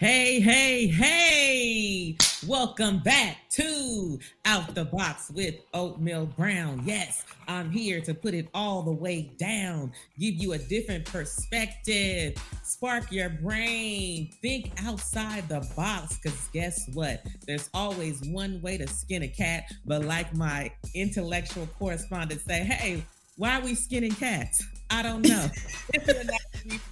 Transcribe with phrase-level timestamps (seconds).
[0.00, 2.16] Hey, hey, hey!
[2.46, 6.80] Welcome back to Out the Box with Oatmeal Brown.
[6.86, 12.32] Yes, I'm here to put it all the way down, give you a different perspective,
[12.62, 16.16] spark your brain, think outside the box.
[16.16, 17.22] Because guess what?
[17.46, 23.04] There's always one way to skin a cat, but like my intellectual correspondent say, hey,
[23.36, 24.64] why are we skinning cats?
[24.90, 25.46] I don't know.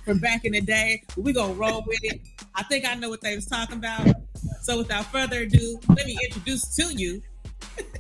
[0.05, 1.03] from back in the day.
[1.17, 2.21] We're gonna roll with it.
[2.55, 4.09] I think I know what they was talking about.
[4.63, 7.23] So without further ado, let me introduce to you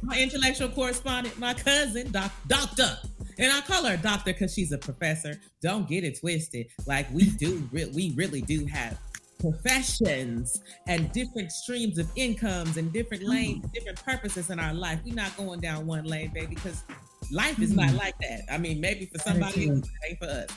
[0.02, 2.97] my intellectual correspondent, my cousin, doc, Doctor.
[3.38, 5.41] And I call her doctor because she's a professor.
[5.62, 6.66] Don't get it twisted.
[6.87, 8.99] Like we do, we really do have
[9.38, 13.33] professions and different streams of incomes and different mm-hmm.
[13.33, 15.01] lanes, different purposes in our life.
[15.05, 16.84] We're not going down one lane, baby, because
[17.30, 17.98] life is not mm-hmm.
[17.98, 18.43] like that.
[18.51, 20.48] I mean, maybe for somebody else, ain't for us.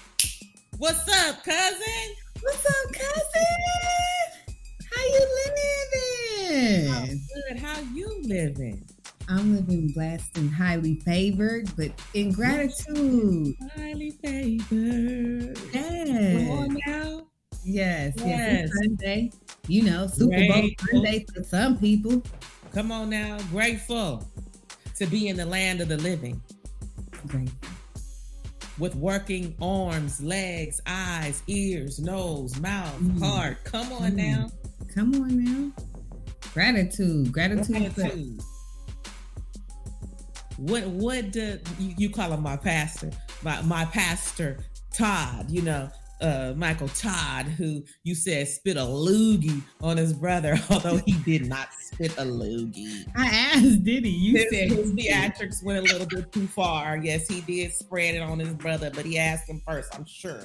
[0.78, 2.16] What's up, cousin?
[2.42, 3.46] What's up, cousin?
[4.92, 6.90] How you living?
[6.90, 7.06] Oh,
[7.50, 7.60] good.
[7.60, 8.84] How you living?
[9.30, 13.56] I'm living blessed and highly favored, but in gratitude.
[13.76, 15.58] Highly favored.
[15.72, 16.48] Yes.
[16.48, 17.28] Come on now.
[17.64, 18.14] Yes.
[18.18, 18.26] Yes.
[18.26, 18.70] yes.
[18.74, 19.32] Sunday.
[19.68, 22.24] You know, Super Bowl Sunday for some people.
[22.74, 23.38] Come on now.
[23.52, 24.28] Grateful
[24.96, 26.42] to be in the land of the living.
[27.28, 27.70] Grateful
[28.82, 33.20] with working arms, legs, eyes, ears, nose, mouth, mm.
[33.24, 33.64] heart.
[33.64, 34.16] Come on mm.
[34.16, 34.52] now.
[34.94, 35.72] Come on now.
[36.54, 37.32] Gratitude.
[37.32, 37.94] Gratitude.
[37.96, 38.42] Gratitude.
[40.58, 43.12] What what do you, you call him my pastor?
[43.44, 44.58] My my pastor
[44.94, 45.90] Todd, you know,
[46.22, 51.48] uh, Michael Todd, who you said spit a loogie on his brother, although he did
[51.48, 53.06] not spit a loogie.
[53.16, 54.12] I asked, did he?
[54.12, 56.98] You his, said his theatrics went a little bit too far.
[56.98, 59.94] Yes, he did spread it on his brother, but he asked him first.
[59.96, 60.42] I'm sure.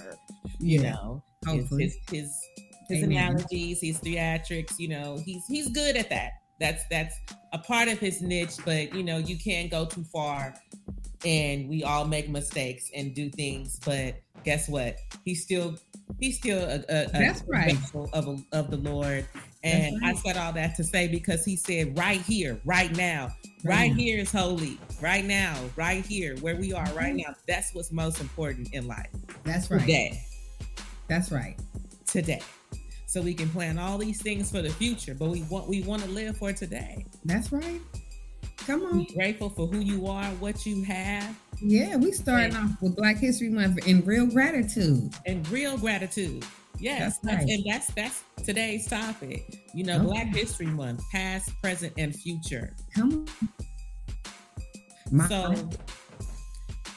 [0.59, 1.85] You yeah, know, hopefully.
[1.85, 2.41] his his
[2.89, 4.79] his, his analogies, his theatrics.
[4.79, 6.33] You know, he's he's good at that.
[6.59, 7.15] That's that's
[7.53, 10.55] a part of his niche, but you know, you can't go too far
[11.25, 14.97] and we all make mistakes and do things but guess what?
[15.25, 15.77] He's still
[16.21, 17.77] he's still a, a, that's a right
[18.15, 19.27] of, a, of the lord.
[19.65, 20.15] And right.
[20.15, 23.93] i said all that to say because he said right here right now right, right
[23.93, 27.35] here is holy right now right here where we are right now.
[27.49, 29.11] That's what's most important in life.
[29.43, 29.81] That's right.
[29.81, 30.23] Today.
[31.09, 31.59] That's right.
[32.07, 32.43] Today.
[33.07, 36.03] So we can plan all these things for the future but we want we want
[36.03, 37.05] to live for today.
[37.25, 37.81] That's right
[38.67, 38.99] Come on.
[38.99, 41.39] Be grateful for who you are, what you have.
[41.63, 45.15] Yeah, we starting and, off with Black History Month in real gratitude.
[45.25, 46.45] And real gratitude.
[46.81, 47.49] Yes, that's, right.
[47.49, 49.63] and that's that's today's topic.
[49.73, 50.07] You know, okay.
[50.07, 52.75] Black History Month, past, present, and future.
[52.93, 53.49] Come on.
[55.13, 55.55] My so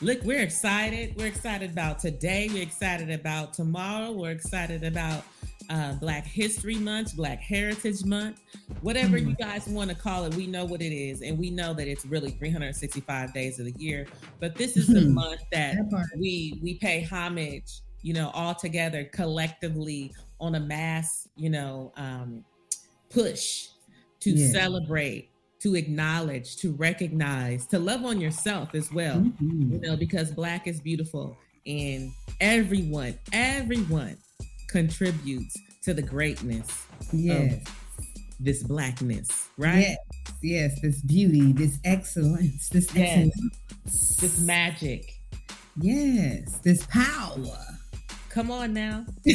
[0.01, 1.15] look, we're excited.
[1.17, 2.49] We're excited about today.
[2.51, 4.11] We're excited about tomorrow.
[4.11, 5.23] We're excited about
[5.69, 8.41] uh, Black History Month, Black Heritage Month,
[8.81, 9.29] whatever mm.
[9.29, 10.33] you guys want to call it.
[10.35, 13.73] We know what it is, and we know that it's really 365 days of the
[13.77, 14.07] year.
[14.39, 15.13] But this is the mm-hmm.
[15.13, 21.27] month that, that we we pay homage, you know, all together collectively on a mass,
[21.35, 22.43] you know, um,
[23.09, 23.67] push
[24.21, 24.51] to yeah.
[24.51, 29.17] celebrate to acknowledge, to recognize, to love on yourself as well.
[29.17, 29.73] Mm-hmm.
[29.73, 34.17] You know, because black is beautiful and everyone, everyone
[34.69, 37.53] contributes to the greatness yes.
[37.53, 37.75] of
[38.39, 39.79] this blackness, right?
[39.79, 39.97] Yes,
[40.41, 43.27] yes, this beauty, this excellence, this yes.
[43.27, 44.15] excellence.
[44.17, 45.13] this magic.
[45.77, 47.57] Yes, this power.
[48.29, 49.05] Come on now.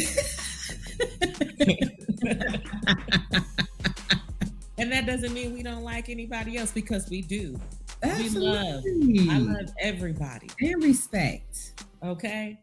[4.78, 7.58] and that doesn't mean we don't like anybody else because we do.
[8.02, 8.92] Absolutely.
[9.06, 9.36] We love.
[9.36, 10.48] I love everybody.
[10.60, 11.82] And respect.
[12.02, 12.58] Okay.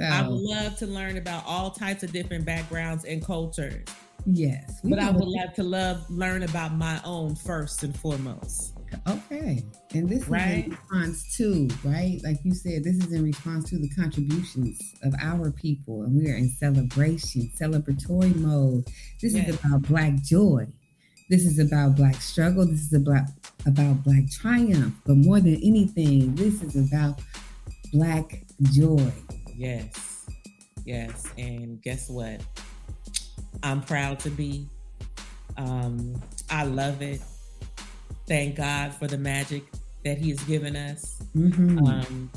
[0.00, 3.84] So I would love to learn about all types of different backgrounds and cultures.
[4.24, 4.80] Yes.
[4.82, 8.78] But I would love to love learn about my own first and foremost.
[9.06, 9.62] Okay.
[9.94, 10.58] And this right?
[10.58, 12.20] is in response to, right?
[12.24, 16.02] Like you said, this is in response to the contributions of our people.
[16.02, 18.86] And we are in celebration, celebratory mode.
[19.20, 19.48] This yes.
[19.48, 20.66] is about Black joy.
[21.28, 22.66] This is about Black struggle.
[22.66, 23.24] This is about,
[23.66, 24.94] about Black triumph.
[25.06, 27.20] But more than anything, this is about
[27.92, 29.12] Black joy.
[29.60, 30.24] Yes.
[30.86, 31.28] Yes.
[31.36, 32.40] And guess what?
[33.62, 34.66] I'm proud to be.
[35.58, 36.18] Um,
[36.48, 37.20] I love it.
[38.26, 39.64] Thank God for the magic
[40.02, 41.22] that He has given us.
[41.36, 41.86] Mm-hmm.
[41.86, 42.30] Um,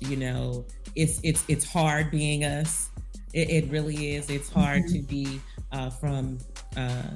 [0.00, 0.64] you know,
[0.96, 2.88] it's it's it's hard being us.
[3.34, 4.30] It, it really is.
[4.30, 4.94] It's hard mm-hmm.
[4.94, 5.40] to be
[5.70, 6.38] uh, from
[6.78, 7.10] uh,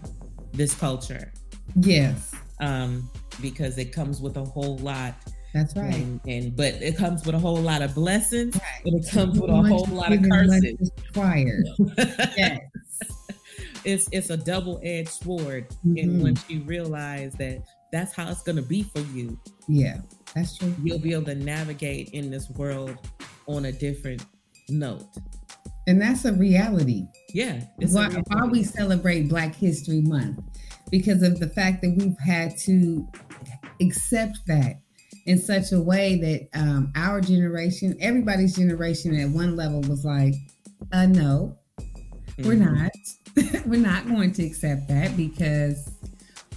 [0.53, 1.33] this culture.
[1.75, 2.35] Yes.
[2.61, 3.09] Um,
[3.41, 5.15] because it comes with a whole lot
[5.55, 5.95] that's right.
[5.95, 8.81] And, and, but it comes with a whole lot of blessings, right.
[8.85, 10.91] but it comes with a whole lot of curses.
[11.07, 11.65] Required.
[12.37, 12.61] yes.
[13.85, 15.97] it's it's a double edged sword, mm-hmm.
[15.97, 19.99] and once you realize that that's how it's gonna be for you, yeah,
[20.35, 20.75] that's true.
[20.83, 22.99] You'll be able to navigate in this world
[23.47, 24.27] on a different
[24.69, 25.07] note.
[25.87, 27.07] And that's a reality.
[27.33, 27.63] Yeah.
[27.79, 30.41] Why, why we celebrate Black History Month?
[30.91, 33.09] Because of the fact that we've had to
[33.81, 34.81] accept that
[35.29, 40.35] in such a way that um, our generation, everybody's generation at one level was like,
[40.93, 42.49] uh, no, mm-hmm.
[42.49, 42.91] we're not.
[43.67, 45.93] we're not going to accept that because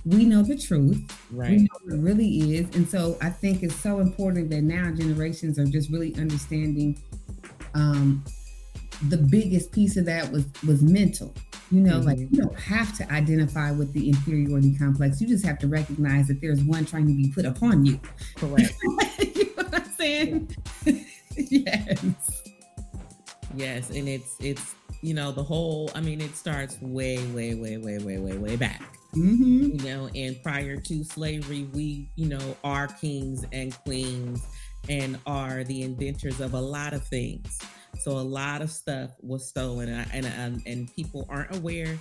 [0.06, 0.98] we know the truth.
[1.30, 1.52] Right.
[1.52, 2.74] We know what it really is.
[2.76, 7.00] And so I think it's so important that now generations are just really understanding
[7.76, 8.24] um,
[9.10, 11.34] the biggest piece of that was was mental.
[11.72, 12.08] You know, mm-hmm.
[12.08, 15.22] like you don't have to identify with the inferiority complex.
[15.22, 18.00] You just have to recognize that there's one trying to be put upon you.
[18.36, 18.74] Correct.
[19.20, 20.56] you know what I'm saying?
[21.36, 22.44] yes.
[23.56, 25.90] Yes, and it's it's you know the whole.
[25.96, 28.98] I mean, it starts way, way, way, way, way, way, way back.
[29.16, 29.78] Mm-hmm.
[29.78, 34.46] You know, and prior to slavery, we you know are kings and queens
[34.90, 37.60] and are the inventors of a lot of things.
[38.00, 41.98] So a lot of stuff was stolen, and and, and, and people aren't aware.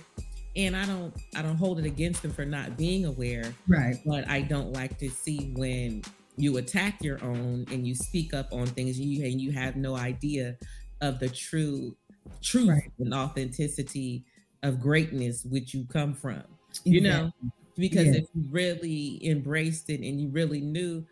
[0.55, 3.53] And I don't I don't hold it against them for not being aware.
[3.67, 3.95] Right.
[4.05, 6.03] But I don't like to see when
[6.37, 9.75] you attack your own and you speak up on things and you and you have
[9.75, 10.57] no idea
[11.01, 11.95] of the true
[12.41, 12.91] truth right.
[12.99, 14.25] and authenticity
[14.63, 16.43] of greatness which you come from.
[16.69, 16.91] Exactly.
[16.91, 17.31] You know,
[17.77, 21.05] because if you really embraced it and you really knew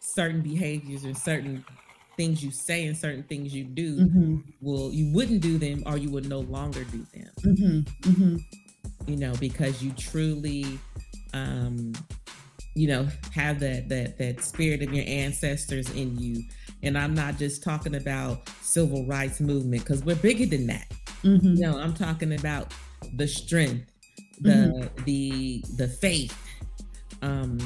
[0.00, 1.64] certain behaviors and certain
[2.16, 4.36] things you say and certain things you do mm-hmm.
[4.60, 8.10] will you wouldn't do them or you would no longer do them mm-hmm.
[8.10, 8.36] Mm-hmm.
[9.06, 10.78] you know because you truly
[11.34, 11.92] um
[12.74, 16.42] you know have that that that spirit of your ancestors in you
[16.82, 20.86] and i'm not just talking about civil rights movement because we're bigger than that
[21.22, 21.54] mm-hmm.
[21.54, 22.72] you know i'm talking about
[23.14, 23.90] the strength
[24.40, 25.04] the mm-hmm.
[25.04, 26.36] the the faith
[27.22, 27.58] um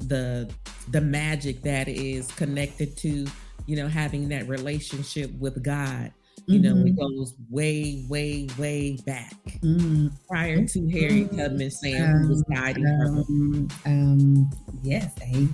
[0.00, 0.50] the
[0.90, 3.26] the magic that is connected to
[3.66, 6.12] you know having that relationship with god
[6.46, 6.62] you mm-hmm.
[6.62, 7.18] know it mm-hmm.
[7.18, 10.08] goes way way way back mm-hmm.
[10.28, 14.50] prior to harriet tubman saying um, who was guiding um, her um
[14.82, 15.48] yes a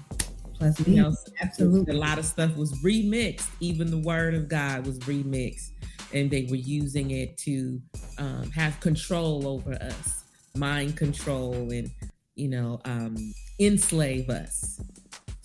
[0.54, 0.92] plus B.
[0.92, 4.98] You know, absolutely a lot of stuff was remixed even the word of god was
[5.00, 5.70] remixed
[6.12, 7.80] and they were using it to
[8.16, 10.24] um, have control over us
[10.56, 11.90] mind control and
[12.34, 13.16] you know um
[13.60, 14.80] enslave us.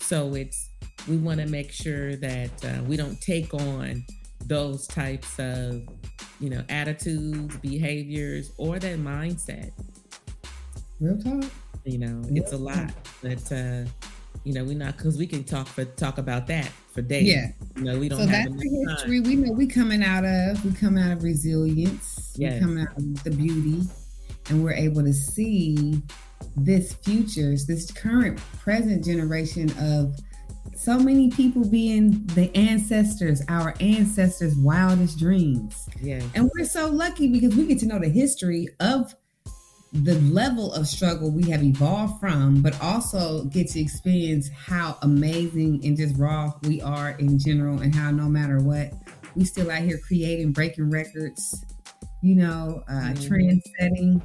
[0.00, 0.70] So it's
[1.08, 4.04] we want to make sure that uh, we don't take on
[4.46, 5.82] those types of
[6.40, 9.72] you know attitudes, behaviors, or that mindset.
[11.00, 11.50] Real talk.
[11.84, 12.92] You know, Real it's a lot,
[13.22, 13.84] but uh,
[14.44, 17.26] you know, we not because we can talk for talk about that for days.
[17.26, 17.52] Yeah.
[17.76, 18.20] You know, we don't.
[18.20, 19.30] So that's the history time.
[19.30, 19.52] we know.
[19.52, 20.64] We coming out of.
[20.64, 22.34] We come out of resilience.
[22.36, 22.54] Yes.
[22.54, 23.82] We come out of the beauty,
[24.50, 26.02] and we're able to see
[26.56, 30.14] this futures, this current present generation of
[30.74, 35.88] so many people being the ancestors, our ancestors' wildest dreams.
[36.00, 36.22] Yeah.
[36.34, 39.14] And we're so lucky because we get to know the history of
[39.92, 45.80] the level of struggle we have evolved from, but also get to experience how amazing
[45.84, 48.92] and just raw we are in general, and how no matter what,
[49.36, 51.64] we still out here creating, breaking records,
[52.22, 53.26] you know, uh, mm-hmm.
[53.26, 54.22] trend setting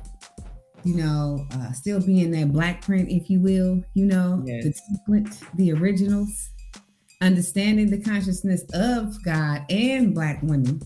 [0.90, 4.64] you know, uh, still being that black print, if you will, you know, yes.
[4.64, 6.50] the sequence, the originals,
[7.22, 10.82] understanding the consciousness of God and black women,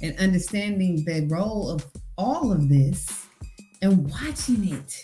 [0.00, 1.84] and understanding the role of
[2.16, 3.26] all of this
[3.80, 5.02] and watching it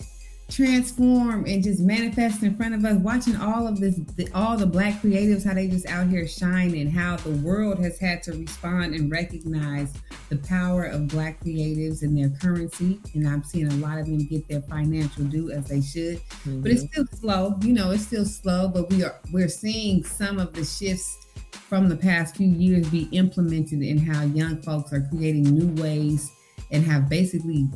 [0.50, 4.66] transform and just manifest in front of us watching all of this the, all the
[4.66, 8.94] black creatives how they just out here shining how the world has had to respond
[8.94, 9.92] and recognize
[10.30, 14.24] the power of black creatives and their currency and i'm seeing a lot of them
[14.26, 16.62] get their financial due as they should mm-hmm.
[16.62, 20.38] but it's still slow you know it's still slow but we are we're seeing some
[20.38, 25.06] of the shifts from the past few years be implemented in how young folks are
[25.10, 26.32] creating new ways
[26.70, 27.68] and have basically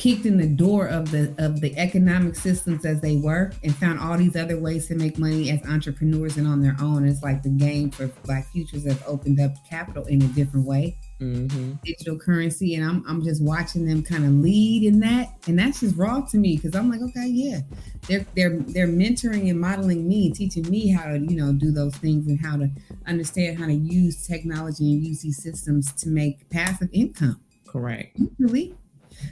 [0.00, 4.00] kicked in the door of the of the economic systems as they were and found
[4.00, 7.06] all these other ways to make money as entrepreneurs and on their own.
[7.06, 10.96] It's like the game for Black Futures have opened up capital in a different way.
[11.20, 11.72] Mm-hmm.
[11.84, 15.80] Digital currency, and I'm I'm just watching them kind of lead in that, and that's
[15.80, 17.60] just raw to me because I'm like, okay, yeah,
[18.08, 21.94] they're they're they're mentoring and modeling me, teaching me how to you know do those
[21.96, 22.70] things and how to
[23.06, 27.38] understand how to use technology and use these systems to make passive income.
[27.66, 28.18] Correct.
[28.38, 28.74] Really,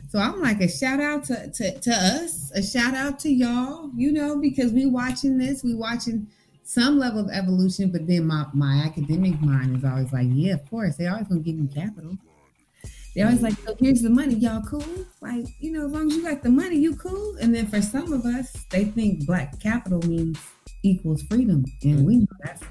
[0.08, 3.90] so I'm like a shout out to, to, to us, a shout out to y'all,
[3.94, 6.26] you know, because we watching this, we watching
[6.64, 10.68] some level of evolution, but then my, my academic mind is always like, yeah, of
[10.68, 12.16] course, they always gonna give you capital.
[13.14, 14.84] They're always like, "So here's the money, y'all cool?"
[15.20, 17.36] Like, you know, as long as you got the money, you cool.
[17.40, 20.38] And then for some of us, they think black capital means
[20.84, 22.62] equals freedom, and we know that's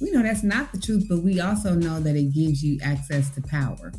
[0.00, 3.30] we know that's not the truth, but we also know that it gives you access
[3.30, 3.92] to power.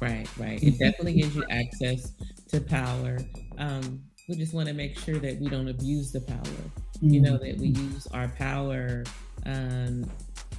[0.00, 0.62] Right, right.
[0.62, 2.12] It definitely gives you access
[2.48, 3.18] to power.
[3.58, 6.38] Um, we just want to make sure that we don't abuse the power.
[6.38, 7.08] Mm-hmm.
[7.10, 7.94] You know, that we mm-hmm.
[7.94, 9.04] use our power
[9.46, 10.08] um,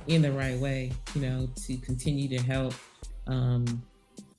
[0.08, 2.74] in the right way, you know, to continue to help
[3.28, 3.84] um,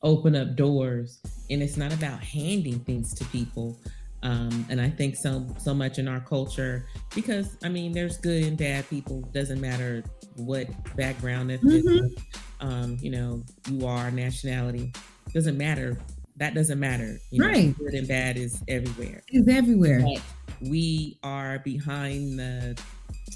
[0.03, 1.21] open up doors.
[1.51, 3.79] And it's not about handing things to people.
[4.23, 8.45] Um, and I think so so much in our culture because I mean there's good
[8.45, 9.21] and bad people.
[9.33, 10.03] Doesn't matter
[10.39, 12.67] what background, mm-hmm.
[12.67, 14.93] um, you know, you are, nationality.
[15.35, 15.99] Doesn't matter.
[16.37, 17.19] That doesn't matter.
[17.31, 17.77] You know, right.
[17.77, 19.23] Good and bad is everywhere.
[19.29, 20.01] It's everywhere.
[20.01, 20.23] But
[20.61, 22.81] we are behind the,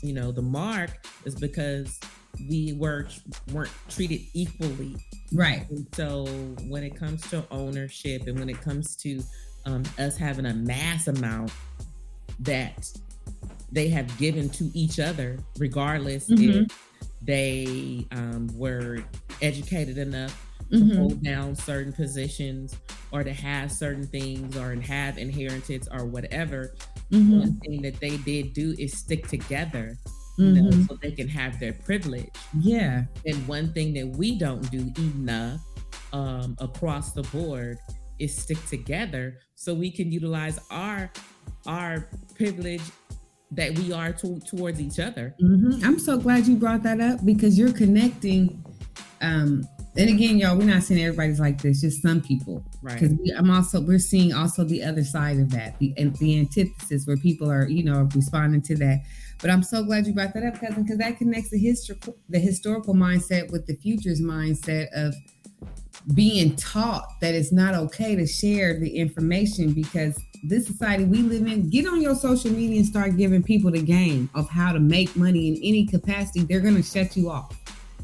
[0.02, 2.00] you know, the mark is because
[2.48, 3.06] we were
[3.52, 4.96] weren't treated equally.
[5.32, 5.68] Right.
[5.70, 6.26] And so
[6.68, 9.22] when it comes to ownership and when it comes to
[9.66, 11.52] um, us having a mass amount
[12.40, 12.90] that
[13.70, 16.64] they have given to each other, regardless mm-hmm.
[16.64, 16.91] if
[17.24, 19.04] they um, were
[19.40, 20.96] educated enough to mm-hmm.
[20.96, 22.76] hold down certain positions
[23.10, 26.74] or to have certain things or have inheritance or whatever.
[27.10, 27.38] Mm-hmm.
[27.40, 29.96] One thing that they did do is stick together.
[30.38, 30.82] You know, mm-hmm.
[30.84, 32.30] so they can have their privilege.
[32.58, 33.04] Yeah.
[33.26, 35.60] And one thing that we don't do enough
[36.14, 37.78] um, across the board
[38.18, 41.10] is stick together so we can utilize our
[41.66, 42.82] our privilege
[43.52, 45.34] that we are to, towards each other.
[45.40, 45.84] Mm-hmm.
[45.84, 48.64] I'm so glad you brought that up because you're connecting.
[49.20, 52.64] Um, and again, y'all, we're not saying everybody's like this, just some people.
[52.80, 52.98] Right.
[52.98, 57.18] Because I'm also we're seeing also the other side of that, the the antithesis where
[57.18, 59.02] people are, you know, responding to that.
[59.42, 62.38] But I'm so glad you brought that up, cousin, because that connects the historical the
[62.38, 65.14] historical mindset with the futures mindset of
[66.14, 71.46] being taught that it's not okay to share the information because this society we live
[71.46, 74.80] in, get on your social media and start giving people the game of how to
[74.80, 76.42] make money in any capacity.
[76.44, 77.56] They're going to shut you off.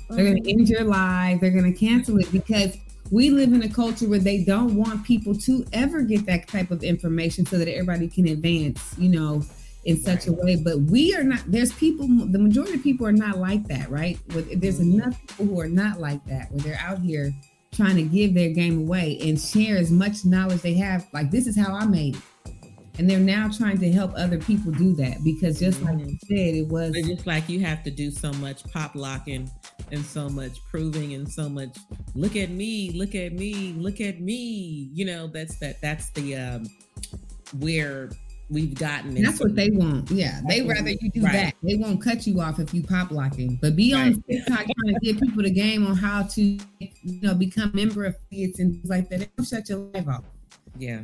[0.09, 1.41] They're going to end your life.
[1.41, 2.77] They're going to cancel it because
[3.11, 6.71] we live in a culture where they don't want people to ever get that type
[6.71, 9.43] of information so that everybody can advance, you know,
[9.85, 10.29] in such right.
[10.29, 10.57] a way.
[10.57, 14.19] But we are not, there's people, the majority of people are not like that, right?
[14.29, 15.01] There's mm-hmm.
[15.01, 17.35] enough people who are not like that, where they're out here
[17.73, 21.07] trying to give their game away and share as much knowledge they have.
[21.13, 22.23] Like, this is how I made it.
[22.99, 26.55] And they're now trying to help other people do that because just like you said,
[26.57, 29.49] it was it's just like you have to do so much pop locking
[29.93, 31.77] and so much proving and so much
[32.17, 34.91] look at me, look at me, look at me.
[34.93, 36.67] You know, that's that that's the um
[37.61, 38.11] where
[38.51, 39.15] we've gotten.
[39.23, 40.11] That's what they want.
[40.11, 41.33] Yeah, they rather you do right.
[41.33, 41.55] that.
[41.63, 43.59] They won't cut you off if you pop locking.
[43.61, 47.35] But be on TikTok trying to give people the game on how to, you know,
[47.35, 49.21] become member affiliates and things like that.
[49.21, 50.25] They don't shut your life off.
[50.79, 51.03] Yeah.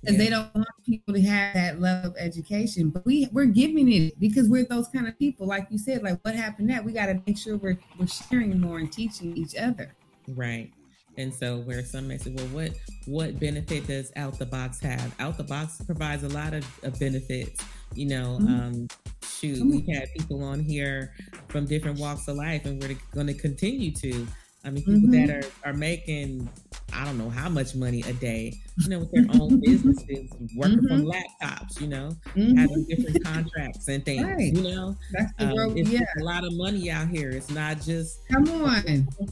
[0.00, 0.24] Because yeah.
[0.24, 4.18] they don't want people to have that level of education, but we we're giving it
[4.20, 5.46] because we're those kind of people.
[5.46, 8.60] Like you said, like what happened that we got to make sure we're we're sharing
[8.60, 9.94] more and teaching each other.
[10.28, 10.70] Right.
[11.18, 12.72] And so where some may say, well, what
[13.06, 15.14] what benefit does Out the Box have?
[15.18, 17.64] Out the Box provides a lot of, of benefits.
[17.94, 18.60] You know, mm-hmm.
[18.60, 18.88] um,
[19.22, 21.14] shoot, we've had people on here
[21.48, 24.26] from different walks of life, and we're going to continue to.
[24.64, 25.26] I mean, people mm-hmm.
[25.26, 26.50] that are, are making,
[26.96, 30.78] I don't know how much money a day, you know, with their own businesses, working
[30.78, 30.86] mm-hmm.
[30.86, 32.56] from laptops, you know, mm-hmm.
[32.56, 34.52] having different contracts and things, right.
[34.52, 34.96] you know.
[35.12, 36.00] That's the um, it's yeah.
[36.20, 37.30] a lot of money out here.
[37.30, 38.82] It's not just come on.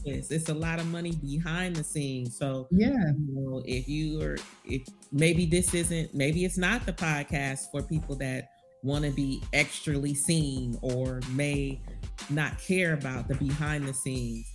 [0.05, 2.37] It's, it's a lot of money behind the scenes.
[2.37, 6.93] So yeah, you know, if you are, if maybe this isn't, maybe it's not the
[6.93, 8.49] podcast for people that
[8.83, 11.81] want to be extrally seen or may
[12.29, 14.45] not care about the behind the scenes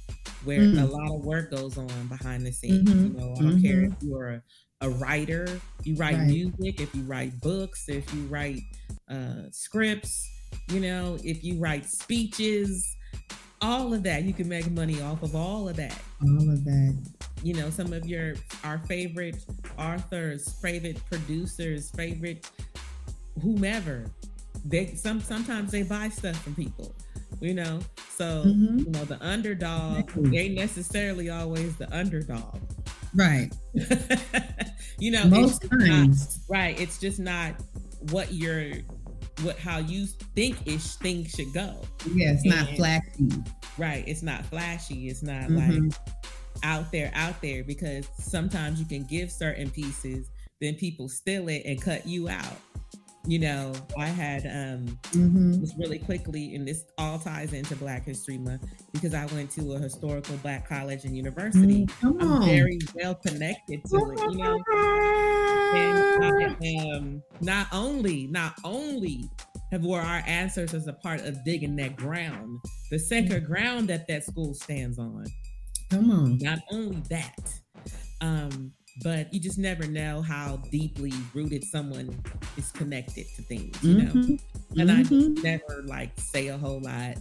[0.44, 0.78] where mm-hmm.
[0.78, 2.88] a lot of work goes on behind the scenes.
[2.88, 3.04] Mm-hmm.
[3.04, 3.66] You know, I don't mm-hmm.
[3.66, 4.42] care if you're a,
[4.82, 5.47] a writer,
[5.82, 6.26] you write right.
[6.26, 8.62] music, if you write books, if you write
[9.11, 10.28] uh, scripts,
[10.73, 12.97] you know, if you write speeches,
[13.62, 15.99] all of that, you can make money off of all of that.
[16.23, 16.97] All of that.
[17.42, 19.44] You know, some of your our favorite
[19.78, 22.50] authors, favorite producers, favorite
[23.42, 24.06] whomever.
[24.64, 26.94] They some sometimes they buy stuff from people
[27.40, 27.80] you know.
[28.16, 28.78] So mm-hmm.
[28.78, 32.61] you know, the underdog they ain't necessarily always the underdog.
[33.14, 33.50] Right.
[34.99, 36.40] you know, most times.
[36.49, 36.80] Not, right.
[36.80, 37.54] It's just not
[38.11, 38.73] what you're
[39.42, 41.76] what how you think ish things should go.
[42.12, 43.28] Yeah, it's and, not flashy.
[43.78, 44.04] Right.
[44.06, 45.09] It's not flashy.
[45.09, 45.88] It's not mm-hmm.
[45.88, 45.94] like
[46.62, 50.30] out there, out there, because sometimes you can give certain pieces,
[50.61, 52.56] then people steal it and cut you out.
[53.27, 55.61] You know, I had um mm-hmm.
[55.61, 59.75] just really quickly, and this all ties into Black History Month because I went to
[59.75, 61.87] a historical Black college and university.
[62.03, 64.59] Mm, I'm very well connected to it, you know.
[65.73, 69.31] And I um, not only, not only
[69.71, 72.59] have were our ancestors a part of digging that ground,
[72.91, 73.53] the sacred mm-hmm.
[73.53, 75.27] ground that that school stands on.
[75.91, 76.39] Come on.
[76.39, 77.53] Not only that,
[78.21, 82.23] um, but you just never know how deeply rooted someone
[82.56, 84.11] is connected to things, you know.
[84.11, 84.80] Mm-hmm.
[84.80, 85.38] And mm-hmm.
[85.38, 87.16] I never like say a whole lot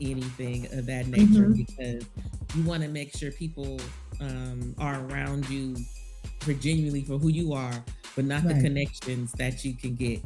[0.00, 1.52] anything of that nature mm-hmm.
[1.52, 2.04] because
[2.54, 3.80] you want to make sure people
[4.20, 5.76] um, are around you
[6.40, 7.84] for genuinely for who you are,
[8.16, 8.56] but not right.
[8.56, 10.20] the connections that you can get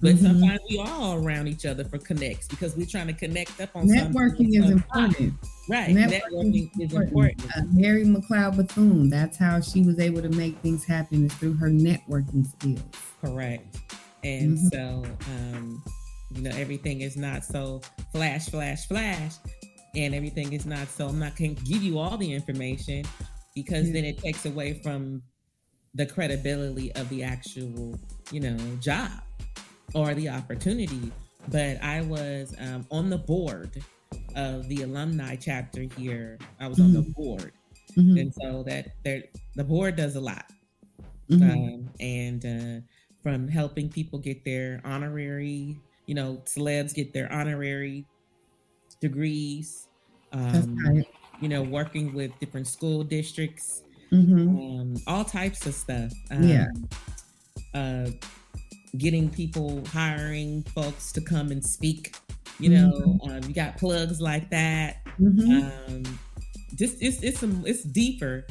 [0.00, 0.26] but mm-hmm.
[0.26, 3.88] sometimes we all around each other for connects because we're trying to connect up on
[3.88, 5.34] networking is important.
[5.68, 7.56] Right, networking, networking is important.
[7.56, 11.54] Uh, Mary McLeod Bethune, that's how she was able to make things happen is through
[11.54, 12.82] her networking skills.
[13.20, 13.76] Correct,
[14.22, 14.66] and mm-hmm.
[14.68, 15.82] so um,
[16.30, 17.80] you know everything is not so
[18.12, 19.34] flash, flash, flash,
[19.96, 21.08] and everything is not so.
[21.08, 23.04] I'm not going to give you all the information
[23.54, 25.22] because then it takes away from
[25.94, 27.98] the credibility of the actual,
[28.30, 29.10] you know, job
[29.94, 31.12] or the opportunity,
[31.48, 33.82] but I was um, on the board
[34.36, 36.38] of the alumni chapter here.
[36.60, 36.86] I was mm-hmm.
[36.86, 37.22] on the mm-hmm.
[37.22, 37.52] board,
[37.96, 38.18] mm-hmm.
[38.18, 38.88] and so that
[39.54, 40.46] the board does a lot,
[41.30, 41.50] mm-hmm.
[41.50, 42.86] um, and uh,
[43.22, 45.76] from helping people get their honorary,
[46.06, 48.04] you know, celebs get their honorary
[49.00, 49.88] degrees.
[50.30, 51.04] Um,
[51.40, 54.48] you know, working with different school districts, mm-hmm.
[54.48, 56.12] um, all types of stuff.
[56.30, 56.66] yeah.
[56.74, 56.88] Um,
[57.74, 58.10] uh,
[58.96, 62.16] getting people hiring folks to come and speak
[62.58, 63.30] you know mm-hmm.
[63.30, 65.92] um, you got plugs like that mm-hmm.
[65.92, 66.18] um,
[66.74, 68.46] just it's it's some it's deeper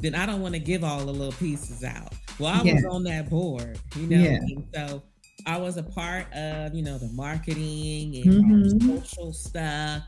[0.00, 2.74] than i don't want to give all the little pieces out well i yeah.
[2.74, 4.36] was on that board you know yeah.
[4.36, 5.02] and so
[5.46, 8.96] i was a part of you know the marketing and mm-hmm.
[8.96, 10.02] social stuff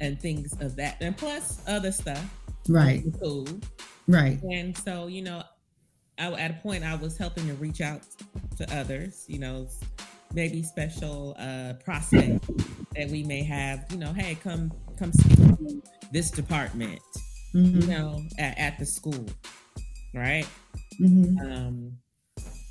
[0.00, 2.24] and things of that and plus other stuff
[2.68, 3.46] right cool
[4.06, 5.42] right and so you know
[6.18, 8.02] I, at a point I was helping to reach out
[8.56, 9.68] to others, you know,
[10.32, 12.46] maybe special uh, prospects
[12.96, 17.00] that we may have, you know, hey, come come speak to this department,
[17.54, 17.80] mm-hmm.
[17.80, 19.26] you know, at, at, the school,
[20.14, 20.46] right?
[21.00, 21.38] Mm-hmm.
[21.38, 21.92] Um,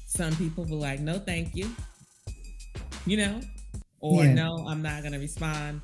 [0.08, 1.70] some people were like, no, thank you,
[3.06, 3.42] you know,
[4.00, 4.34] or yeah.
[4.34, 5.82] no, I'm not gonna respond.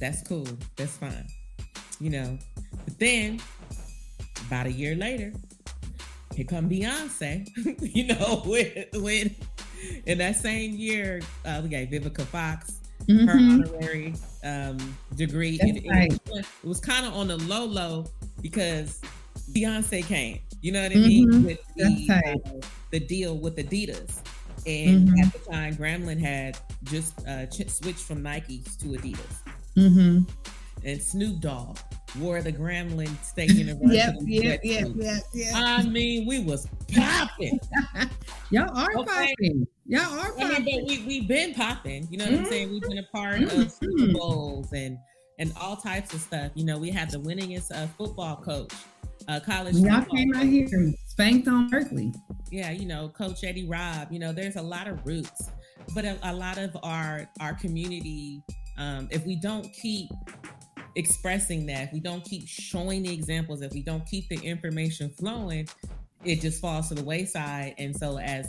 [0.00, 1.26] That's cool, that's fine,
[2.00, 2.38] you know.
[2.84, 3.40] But then,
[4.46, 5.32] about a year later,
[6.34, 7.48] here come Beyonce,
[7.94, 9.32] you know, with with
[10.06, 13.26] in that same year, uh, we got Vivica Fox, mm-hmm.
[13.26, 15.58] her honorary um, degree.
[15.60, 16.12] It, right.
[16.12, 18.06] it, it, was kind of on the low low
[18.40, 19.00] because
[19.52, 20.40] Beyonce came.
[20.60, 21.30] You know what I mean?
[21.30, 21.44] Mm-hmm.
[21.44, 22.40] With the, right.
[22.46, 24.22] uh, the deal with Adidas.
[24.66, 25.18] And mm-hmm.
[25.22, 29.42] at the time, Grambling had just uh, switched from Nike to Adidas.
[29.76, 30.20] Mm-hmm.
[30.86, 31.78] And Snoop Dogg
[32.18, 33.96] wore the Grambling State University.
[33.96, 35.54] yep, yep, yep, yep, yep.
[35.54, 37.58] I mean, we was popping.
[38.50, 39.34] Y'all are okay.
[39.34, 39.66] popping.
[39.86, 40.44] Y'all are popping.
[40.44, 42.06] I mean, but we we've been popping.
[42.10, 42.44] You know what mm-hmm.
[42.44, 42.70] I'm saying?
[42.70, 43.60] We've been a part mm-hmm.
[43.62, 44.98] of Super Bowls and
[45.38, 46.52] and all types of stuff.
[46.54, 48.72] You know, we had the winningest uh, football coach,
[49.28, 49.76] uh, college.
[49.76, 50.68] Y'all came out here
[51.06, 52.12] spanked on Berkeley.
[52.50, 54.08] Yeah, you know, Coach Eddie Robb.
[54.12, 55.50] You know, there's a lot of roots,
[55.94, 58.42] but a, a lot of our our community.
[58.76, 60.10] Um, if we don't keep
[60.96, 65.10] expressing that, if we don't keep showing the examples, if we don't keep the information
[65.10, 65.68] flowing,
[66.24, 67.74] it just falls to the wayside.
[67.78, 68.48] And so as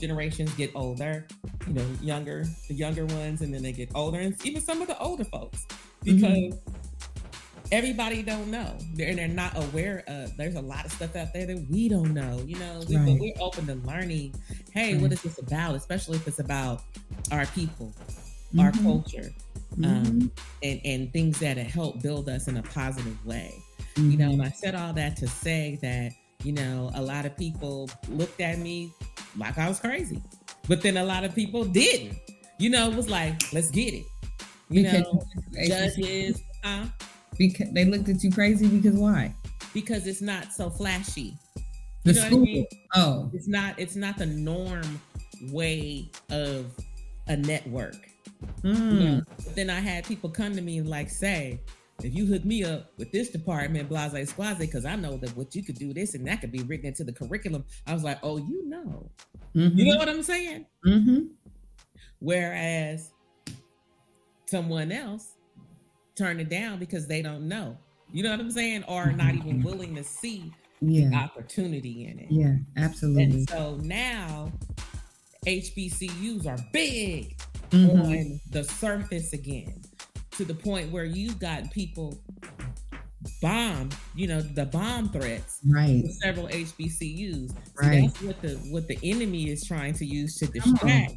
[0.00, 1.26] generations get older,
[1.66, 4.88] you know, younger, the younger ones, and then they get older, and even some of
[4.88, 5.66] the older folks,
[6.02, 6.74] because mm-hmm.
[7.70, 8.76] everybody don't know.
[8.94, 12.14] They're they're not aware of there's a lot of stuff out there that we don't
[12.14, 12.42] know.
[12.46, 13.18] You know, we, right.
[13.20, 14.34] we're open to learning.
[14.72, 15.02] Hey, right.
[15.02, 15.74] what is this about?
[15.74, 16.82] Especially if it's about
[17.30, 18.60] our people, mm-hmm.
[18.60, 19.30] our culture
[19.76, 19.84] mm-hmm.
[19.84, 20.32] um,
[20.62, 23.54] and, and things that help build us in a positive way.
[23.94, 24.10] Mm-hmm.
[24.10, 27.36] You know, and I said all that to say that, you know, a lot of
[27.36, 28.92] people looked at me
[29.36, 30.22] like I was crazy,
[30.68, 32.18] but then a lot of people didn't.
[32.58, 34.04] You know, it was like, let's get it.
[34.68, 35.22] You because know,
[35.66, 36.84] judges, huh?
[37.36, 39.34] Because they looked at you crazy because why?
[39.72, 41.36] Because it's not so flashy.
[42.04, 42.42] The you know school.
[42.42, 42.66] I mean?
[42.94, 43.78] Oh, it's not.
[43.78, 45.00] It's not the norm
[45.50, 46.66] way of
[47.26, 47.96] a network.
[48.62, 49.24] Mm.
[49.54, 51.60] then I had people come to me and like say,
[52.02, 55.54] if you hook me up with this department, blase squaze, because I know that what
[55.54, 57.64] you could do this and that could be written into the curriculum.
[57.86, 59.10] I was like, oh, you know,
[59.54, 59.78] mm-hmm.
[59.78, 60.66] you know what I'm saying?
[60.84, 61.26] Mm-hmm.
[62.18, 63.12] Whereas
[64.46, 65.34] someone else
[66.16, 67.76] turned it down because they don't know.
[68.12, 68.84] You know what I'm saying?
[68.84, 69.62] Or not even mm-hmm.
[69.62, 71.08] willing to see yeah.
[71.08, 72.26] the opportunity in it.
[72.30, 73.24] Yeah, absolutely.
[73.24, 74.52] And so now
[75.46, 77.36] HBCUs are big
[77.70, 78.00] mm-hmm.
[78.00, 79.82] on the surface again
[80.32, 82.18] to the point where you've got people
[83.40, 87.54] bomb, you know, the bomb threats right several HBCUs.
[87.80, 88.04] Right.
[88.04, 91.14] that's what the what the enemy is trying to use to distract.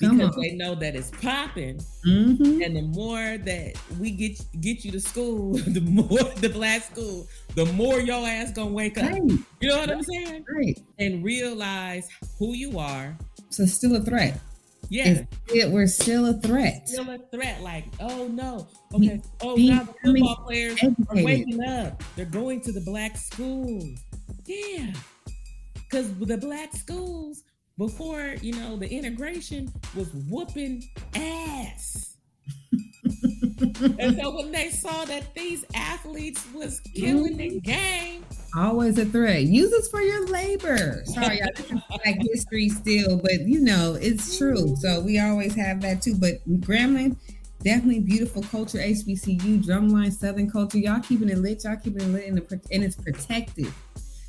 [0.00, 2.62] Because they know that it's popping, mm-hmm.
[2.62, 7.26] and the more that we get get you to school, the more the black school,
[7.54, 9.10] the more your ass gonna wake up.
[9.10, 9.22] Right.
[9.60, 10.46] You know what I'm saying?
[10.52, 10.80] Right.
[10.98, 12.08] And realize
[12.38, 13.16] who you are.
[13.50, 14.40] So still a threat.
[14.88, 15.24] Yeah.
[15.48, 16.88] It, we're still a threat.
[16.88, 17.62] Still a threat.
[17.62, 18.68] Like, oh no.
[18.94, 19.20] Okay.
[19.40, 21.06] Oh, Be, now the football players educated.
[21.08, 22.02] are waking up.
[22.16, 24.04] They're going to the black schools.
[24.46, 24.92] Yeah.
[25.74, 27.44] Because the black schools,
[27.78, 32.16] before, you know, the integration was whooping ass.
[33.98, 37.58] and so when they saw that these athletes was killing the mm-hmm.
[37.58, 38.24] game,
[38.56, 39.42] always a threat.
[39.42, 41.02] Use us for your labor.
[41.06, 44.76] Sorry, y'all, this is like history still, but you know it's true.
[44.76, 46.16] So we always have that too.
[46.16, 47.16] But Grambling,
[47.62, 48.78] definitely beautiful culture.
[48.78, 50.78] HBCU, drumline, Southern culture.
[50.78, 51.64] Y'all keeping it lit.
[51.64, 53.72] Y'all keeping it lit, and, the, and it's protected.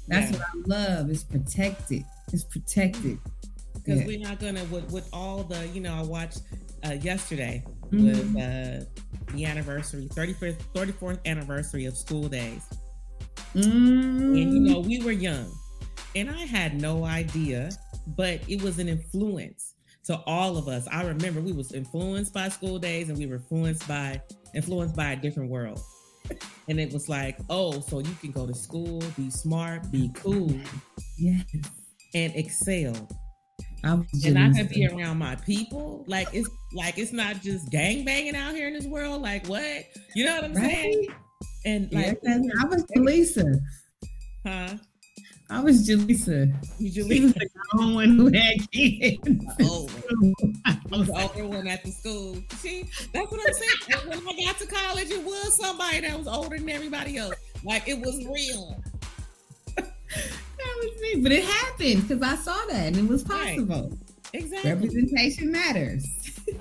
[0.07, 0.37] That's yeah.
[0.37, 1.09] what I love.
[1.09, 2.03] It's protected.
[2.31, 3.19] It's protected.
[3.73, 4.07] Because yeah.
[4.07, 6.41] we're not gonna with, with all the you know I watched
[6.83, 8.05] uh, yesterday mm-hmm.
[8.05, 8.85] with uh,
[9.33, 12.67] the anniversary 35th 34th anniversary of School Daze
[13.55, 14.41] Mm.
[14.41, 15.51] And you know, we were young
[16.15, 17.69] and I had no idea,
[18.07, 19.73] but it was an influence
[20.05, 20.87] to all of us.
[20.91, 24.21] I remember we was influenced by School Daze and we were influenced by
[24.53, 25.81] influenced by a different world.
[26.67, 30.51] And it was like, oh, so you can go to school, be smart, be cool,
[31.19, 31.43] yes,
[32.13, 32.95] and excel.
[33.83, 34.07] I'm.
[34.25, 36.03] and I can be around my people.
[36.07, 39.21] Like it's like it's not just gang banging out here in this world.
[39.21, 39.85] Like what?
[40.15, 40.71] You know what I'm right?
[40.71, 41.07] saying?
[41.65, 43.59] And like yeah, I was Jaleesa.
[44.45, 44.75] Huh?
[45.49, 46.53] I was Jaleesa.
[46.79, 49.19] You Jaleesa the only one who had kids.
[49.61, 49.87] Oh,
[50.65, 52.37] I was the older one at the school.
[52.57, 54.07] See, that's what I'm saying.
[54.07, 57.35] when I got to college, it was somebody that was older than everybody else.
[57.63, 58.81] Like it was real.
[59.75, 59.85] that
[60.57, 63.89] was me, but it happened because I saw that and it was possible.
[63.89, 63.99] Right.
[64.33, 64.71] Exactly.
[64.71, 66.05] Representation matters.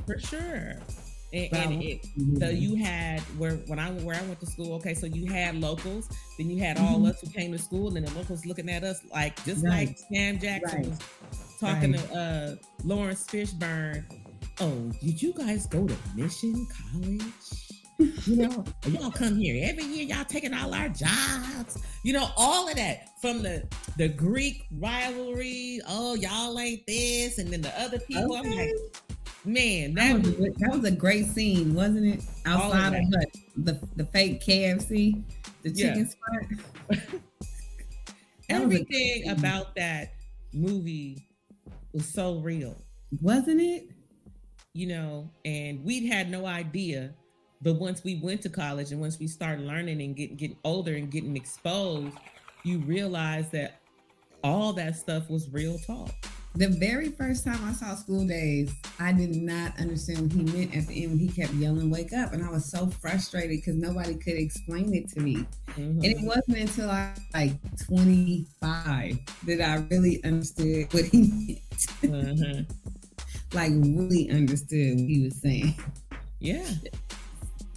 [0.07, 0.77] For sure.
[1.35, 2.07] And, and it,
[2.39, 5.61] so you had where when I where I went to school, okay, so you had
[5.61, 7.07] locals, then you had all mm-hmm.
[7.07, 9.89] us who came to school, and then the locals looking at us like just right.
[9.89, 10.89] like Sam Jackson right.
[10.89, 10.99] was
[11.59, 12.09] talking right.
[12.09, 14.05] to uh, Laurence Fishburne.
[14.61, 17.33] Oh, did you guys go to Mission College?
[17.99, 20.05] you know, y'all come here every year.
[20.05, 21.83] Y'all taking all our jobs.
[22.05, 23.67] You know, all of that from the
[23.99, 25.81] the Greek rivalry.
[25.89, 28.37] Oh, y'all ain't this, and then the other people.
[28.37, 28.49] Okay.
[28.49, 28.73] I'm like,
[29.45, 32.25] Man, that, that, was, that was a great scene, wasn't it?
[32.47, 35.23] Outside of, of the the fake KFC,
[35.63, 36.09] the chicken
[36.91, 36.99] yeah.
[36.99, 37.21] spot.
[38.49, 40.13] Everything about that
[40.53, 41.27] movie
[41.93, 42.77] was so real,
[43.21, 43.91] wasn't it?
[44.73, 47.13] You know, and we'd had no idea.
[47.61, 50.95] But once we went to college and once we started learning and getting getting older
[50.95, 52.17] and getting exposed,
[52.63, 53.81] you realize that
[54.43, 56.11] all that stuff was real talk.
[56.57, 60.77] The very first time I saw School Daze, I did not understand what he meant
[60.77, 62.33] at the end when he kept yelling, Wake up.
[62.33, 65.47] And I was so frustrated because nobody could explain it to me.
[65.71, 65.81] Mm-hmm.
[65.83, 67.55] And it wasn't until I like
[67.87, 71.59] 25 that I really understood what he
[72.03, 72.15] meant.
[72.15, 73.57] Mm-hmm.
[73.57, 75.75] like, really understood what he was saying.
[76.39, 76.69] Yeah.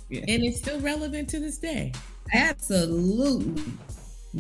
[0.10, 0.22] yeah.
[0.28, 1.94] And it's still relevant to this day.
[2.32, 3.74] Absolutely.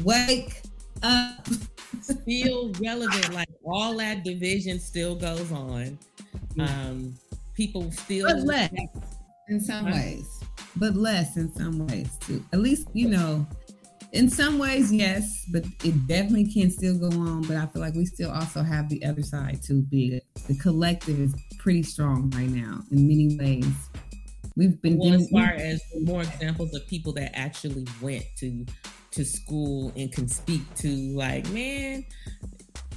[0.03, 0.61] Wake
[1.03, 1.47] up
[2.01, 3.33] still relevant.
[3.33, 5.97] Like all that division still goes on.
[6.59, 7.15] Um,
[7.53, 8.73] people still but less
[9.49, 10.43] in some ways,
[10.75, 12.43] but less in some ways too.
[12.53, 13.45] At least you know,
[14.13, 17.43] in some ways, yes, but it definitely can still go on.
[17.43, 19.81] But I feel like we still also have the other side too.
[19.83, 23.89] Be the collective is pretty strong right now in many ways.
[24.55, 28.65] We've been well, as far as more examples of people that actually went to
[29.17, 32.05] to school and can speak to like, man,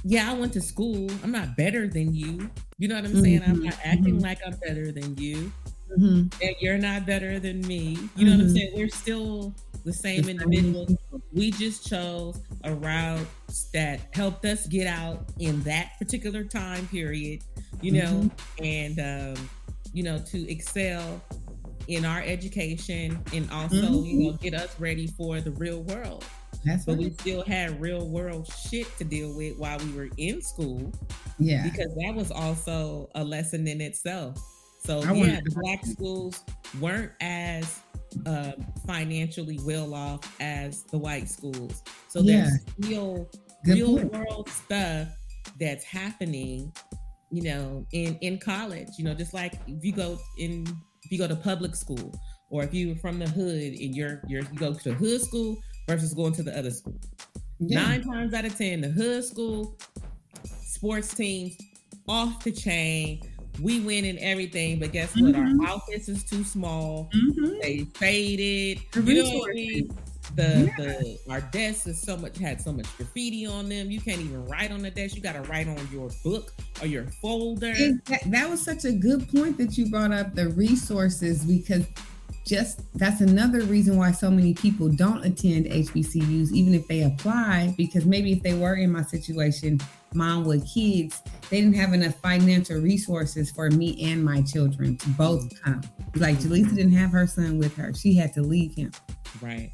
[0.03, 1.09] yeah, I went to school.
[1.23, 2.49] I'm not better than you.
[2.77, 3.41] You know what I'm saying?
[3.41, 3.51] Mm-hmm.
[3.51, 4.19] I'm not acting mm-hmm.
[4.19, 5.51] like I'm better than you.
[5.97, 6.41] Mm-hmm.
[6.41, 7.97] And you're not better than me.
[8.15, 8.55] You know what I'm mm-hmm.
[8.55, 8.71] saying?
[8.75, 9.53] We're still
[9.83, 10.95] the same individuals.
[11.33, 13.25] We just chose a route
[13.73, 17.43] that helped us get out in that particular time period,
[17.81, 18.63] you know, mm-hmm.
[18.63, 19.49] and um,
[19.93, 21.21] you know, to excel
[21.87, 24.05] in our education and also, mm-hmm.
[24.05, 26.25] you know, get us ready for the real world.
[26.63, 27.05] That's but right.
[27.05, 30.91] we still had real world shit to deal with while we were in school.
[31.39, 31.63] Yeah.
[31.63, 34.37] Because that was also a lesson in itself.
[34.83, 36.43] So I yeah, the black schools
[36.79, 37.81] weren't as
[38.25, 38.53] uh,
[38.87, 41.83] financially well off as the white schools.
[42.09, 42.47] So yeah.
[42.47, 43.29] there's still
[43.63, 44.13] Good real point.
[44.13, 45.07] world stuff
[45.59, 46.71] that's happening
[47.31, 50.67] you know, in in college, you know, just like if you go in
[51.11, 52.13] you go to public school
[52.49, 55.57] or if you're from the hood and you're you're you go to the hood school
[55.87, 56.99] versus going to the other school.
[57.59, 57.83] Yeah.
[57.83, 59.77] Nine times out of ten, the hood school
[60.43, 61.57] sports teams
[62.07, 63.21] off the chain.
[63.61, 65.33] We win in everything, but guess what?
[65.33, 65.61] Mm-hmm.
[65.61, 67.09] Our outfits is too small.
[67.13, 67.59] Mm-hmm.
[67.61, 68.79] They faded.
[68.91, 69.97] The you know what I mean?
[70.35, 73.91] The the our desks is so much had so much graffiti on them.
[73.91, 75.15] You can't even write on the desk.
[75.15, 77.73] You got to write on your book or your folder.
[77.73, 81.85] That, that was such a good point that you brought up the resources because
[82.45, 87.73] just that's another reason why so many people don't attend HBCUs, even if they apply,
[87.77, 89.79] because maybe if they were in my situation,
[90.13, 95.09] mom with kids, they didn't have enough financial resources for me and my children to
[95.09, 95.81] both come.
[96.15, 98.91] Like Jaleesa didn't have her son with her, she had to leave him.
[99.41, 99.71] Right.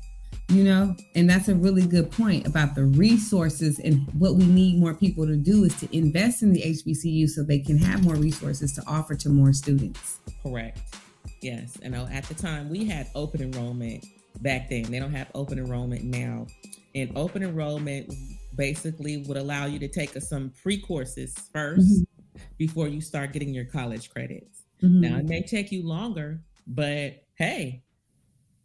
[0.50, 4.80] You know, and that's a really good point about the resources and what we need
[4.80, 8.16] more people to do is to invest in the HBCU so they can have more
[8.16, 10.20] resources to offer to more students.
[10.42, 10.80] Correct.
[11.42, 14.06] Yes, and at the time we had open enrollment
[14.42, 14.84] back then.
[14.84, 16.48] They don't have open enrollment now.
[16.96, 18.14] And open enrollment
[18.56, 22.42] basically would allow you to take some pre courses 1st mm-hmm.
[22.58, 24.64] before you start getting your college credits.
[24.82, 25.02] Mm-hmm.
[25.02, 27.84] Now it may take you longer, but hey,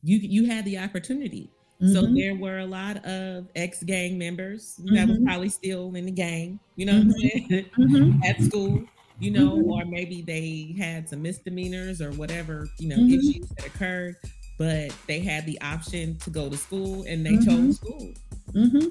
[0.02, 1.50] you you had the opportunity.
[1.82, 1.92] Mm-hmm.
[1.92, 5.26] So there were a lot of ex gang members that was mm-hmm.
[5.26, 7.48] probably still in the gang, you know what I'm mm-hmm.
[7.48, 8.22] saying, mm-hmm.
[8.24, 8.84] at school
[9.22, 9.70] you know, mm-hmm.
[9.70, 13.14] or maybe they had some misdemeanors or whatever, you know, mm-hmm.
[13.14, 14.16] issues that occurred,
[14.58, 17.66] but they had the option to go to school and they mm-hmm.
[17.66, 18.12] chose school.
[18.52, 18.88] Mm-hmm.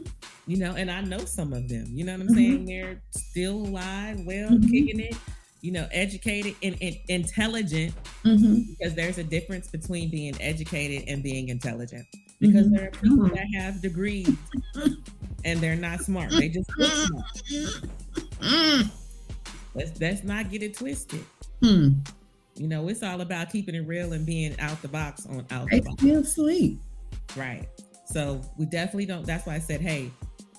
[0.47, 2.59] You know, and I know some of them, you know what I'm saying?
[2.59, 2.65] Mm-hmm.
[2.65, 4.71] They're still alive, well, mm-hmm.
[4.71, 5.17] kicking it,
[5.61, 7.93] you know, educated and, and intelligent
[8.23, 12.05] because there's a difference between being educated and being intelligent
[12.39, 14.29] because there are people that have degrees
[15.45, 16.31] and they're not smart.
[16.31, 18.85] They just look smart.
[19.73, 21.23] Let's let's not get it twisted.
[21.61, 21.89] Hmm.
[22.55, 25.69] You know, it's all about keeping it real and being out the box on out
[25.69, 26.01] the box.
[26.01, 26.79] Feel sleep.
[27.37, 27.69] Right.
[28.05, 29.25] So we definitely don't.
[29.25, 30.11] That's why I said, hey,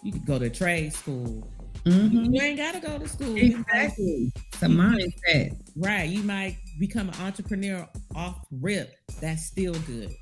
[0.03, 1.47] you could go to trade school.
[1.85, 2.33] Mm-hmm.
[2.33, 3.37] You ain't got to go to school.
[3.37, 4.33] Exactly.
[4.53, 5.57] It's a mindset.
[5.77, 6.09] Right.
[6.09, 8.95] You might become an entrepreneur off rip.
[9.21, 10.15] That's still good.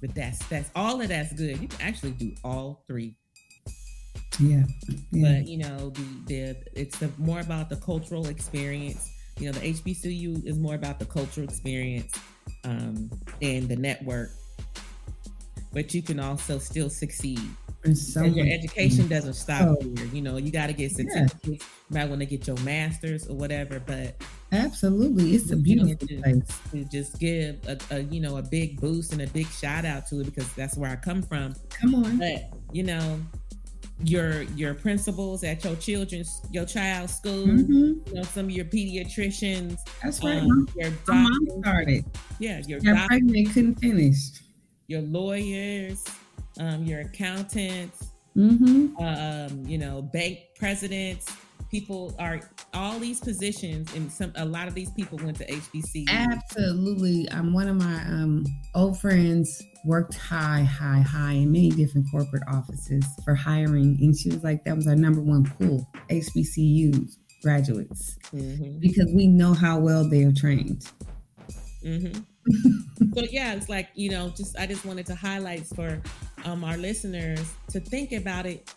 [0.00, 1.60] But that's that's all of that's good.
[1.60, 3.16] You can actually do all three
[4.40, 4.62] yeah.
[5.10, 5.32] yeah.
[5.38, 9.10] But you know, the the it's the, more about the cultural experience.
[9.38, 12.12] You know, the HBCU is more about the cultural experience
[12.64, 14.30] um, and the network.
[15.72, 17.40] But you can also still succeed.
[17.94, 19.76] So your education doesn't stop oh.
[19.80, 20.06] here.
[20.12, 21.34] You know, you got to get certificates.
[21.44, 21.52] Yeah.
[21.52, 21.58] You
[21.90, 23.80] might want to get your master's or whatever.
[23.80, 24.22] But
[24.52, 26.60] absolutely, it's a beautiful place.
[26.72, 30.06] To just give a, a, you know a big boost and a big shout out
[30.08, 31.54] to it because that's where I come from.
[31.70, 32.18] Come on.
[32.18, 33.20] But you know,
[34.04, 37.72] your your principals at your children's your child's school mm-hmm.
[38.06, 42.04] you know some of your pediatricians that's right um, your doctors, mom started
[42.38, 44.18] yeah your Got pregnant couldn't finish
[44.86, 46.04] your lawyers
[46.58, 48.96] um, your accountants mm-hmm.
[49.02, 51.26] um, you know bank presidents
[51.70, 52.40] people are
[52.74, 56.08] all these positions and some a lot of these people went to HBC.
[56.08, 57.30] Absolutely.
[57.30, 58.44] I'm one of my um,
[58.74, 63.98] old friends worked high, high, high in many different corporate offices for hiring.
[64.00, 68.78] And she was like, that was our number one pool, HBCUs graduates, mm-hmm.
[68.80, 70.84] because we know how well they are trained.
[71.84, 73.12] Mm-hmm.
[73.14, 76.00] so yeah, it's like, you know, just I just wanted to highlight for
[76.44, 78.72] um, our listeners to think about it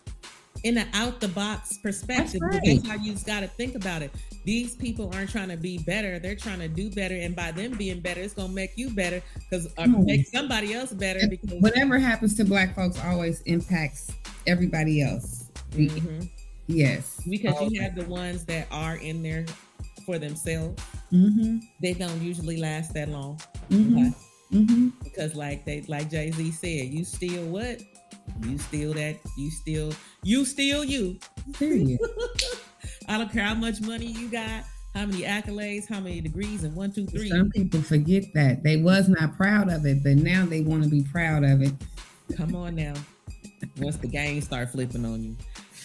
[0.64, 2.40] in an out the box perspective.
[2.40, 2.62] That's, right.
[2.64, 4.12] that's how you just got to think about it.
[4.44, 7.72] These people aren't trying to be better; they're trying to do better, and by them
[7.72, 10.04] being better, it's gonna make you better because or mm.
[10.04, 11.20] make somebody else better.
[11.28, 14.10] Because whatever happens to Black folks always impacts
[14.46, 15.50] everybody else.
[15.70, 16.26] Mm-hmm.
[16.66, 19.46] Yes, because you have the ones that are in there
[20.04, 20.82] for themselves.
[21.12, 21.58] Mm-hmm.
[21.80, 23.38] They don't usually last that long.
[23.70, 24.08] Mm-hmm.
[24.56, 24.88] Mm-hmm.
[25.02, 27.80] Because, like they, like Jay Z said, you steal what
[28.44, 29.16] you steal that.
[29.36, 29.92] You steal.
[30.22, 31.18] You steal you.
[31.54, 31.98] Period.
[33.08, 36.74] I don't care how much money you got, how many accolades, how many degrees, and
[36.74, 37.28] one, two, three.
[37.28, 40.88] Some people forget that they was not proud of it, but now they want to
[40.88, 41.72] be proud of it.
[42.36, 42.94] Come on now.
[43.78, 45.36] Once the game start flipping on you.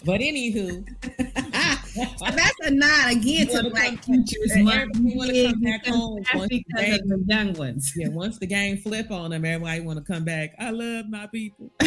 [0.04, 0.86] But anywho,
[1.98, 4.96] that's a nod again to Black Teachers Month.
[4.98, 7.92] want to come back home once the, game, the young ones.
[7.96, 10.54] Yeah, once the game flip on them, everybody want to come back.
[10.58, 11.70] I love my people.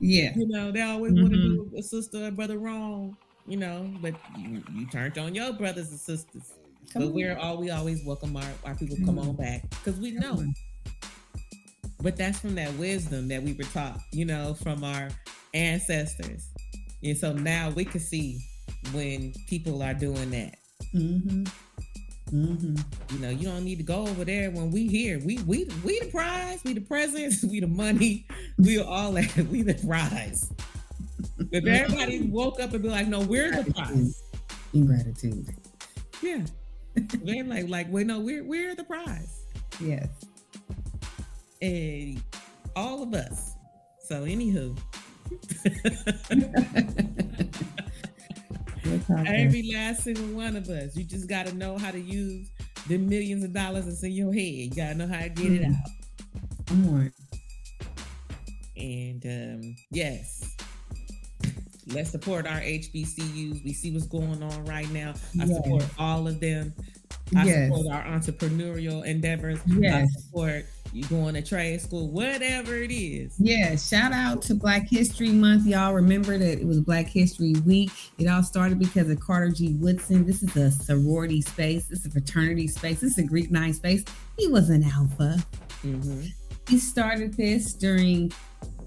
[0.00, 1.22] yeah, you know they always mm-hmm.
[1.22, 3.16] want to do a sister or brother wrong.
[3.46, 6.52] You know, but you, you turned on your brothers and sisters.
[6.92, 7.14] Come but on.
[7.14, 9.30] we're all we always welcome our, our people come mm-hmm.
[9.30, 10.44] on back because we know.
[12.00, 15.08] But that's from that wisdom that we were taught, you know, from our
[15.52, 16.48] ancestors.
[17.02, 18.40] And so now we can see
[18.92, 20.56] when people are doing that.
[20.94, 21.44] Mm-hmm.
[22.34, 23.14] Mm-hmm.
[23.14, 25.18] You know, you don't need to go over there when we here.
[25.24, 28.26] We we we the prize, we the presents, we the money,
[28.58, 29.34] we all that.
[29.50, 30.52] We the prize.
[31.50, 34.22] If everybody woke up and be like, "No, we're the prize."
[34.74, 35.48] Ingratitude.
[36.22, 36.42] Yeah.
[36.94, 39.44] They're like, like, wait, no, we're we're the prize.
[39.80, 40.08] Yes.
[41.62, 42.22] And
[42.76, 43.54] all of us.
[44.06, 44.76] So, anywho.
[49.26, 50.96] Every last single one of us.
[50.96, 52.50] You just got to know how to use
[52.88, 54.42] the millions of dollars that's in your head.
[54.42, 55.74] You got to know how to get it mm.
[55.74, 55.90] out.
[56.66, 57.12] Come on.
[58.76, 60.56] And um, yes,
[61.88, 63.64] let's support our HBCUs.
[63.64, 65.14] We see what's going on right now.
[65.40, 65.56] I yes.
[65.56, 66.72] support all of them.
[67.36, 67.68] I yes.
[67.68, 69.60] support our entrepreneurial endeavors.
[69.66, 69.94] Yes.
[69.94, 73.34] I support you going to trade school, whatever it is.
[73.38, 75.66] Yeah, shout out to Black History Month.
[75.66, 77.90] Y'all remember that it was Black History Week.
[78.18, 79.74] It all started because of Carter G.
[79.74, 80.26] Woodson.
[80.26, 83.74] This is a sorority space, this is a fraternity space, this is a Greek nine
[83.74, 84.04] space.
[84.38, 85.36] He was an alpha.
[85.84, 86.26] Mm-hmm.
[86.68, 88.32] He started this during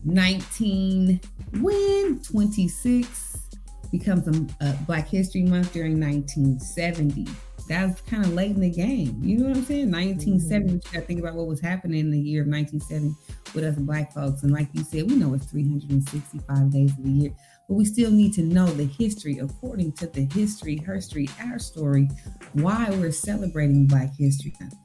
[0.03, 1.19] 19
[1.59, 3.57] when 26
[3.91, 7.27] becomes a, a Black History Month during 1970
[7.67, 9.19] that was kind of late in the game.
[9.23, 9.91] You know what I'm saying?
[9.91, 10.75] 1970, mm-hmm.
[10.75, 13.15] you got to think about what was happening in the year of 1970
[13.53, 14.43] with us black folks.
[14.43, 17.31] And like you said, we know it's 365 days of the year,
[17.67, 21.59] but we still need to know the history according to the history, her story, our
[21.59, 22.09] story,
[22.53, 24.75] why we're celebrating Black History Month.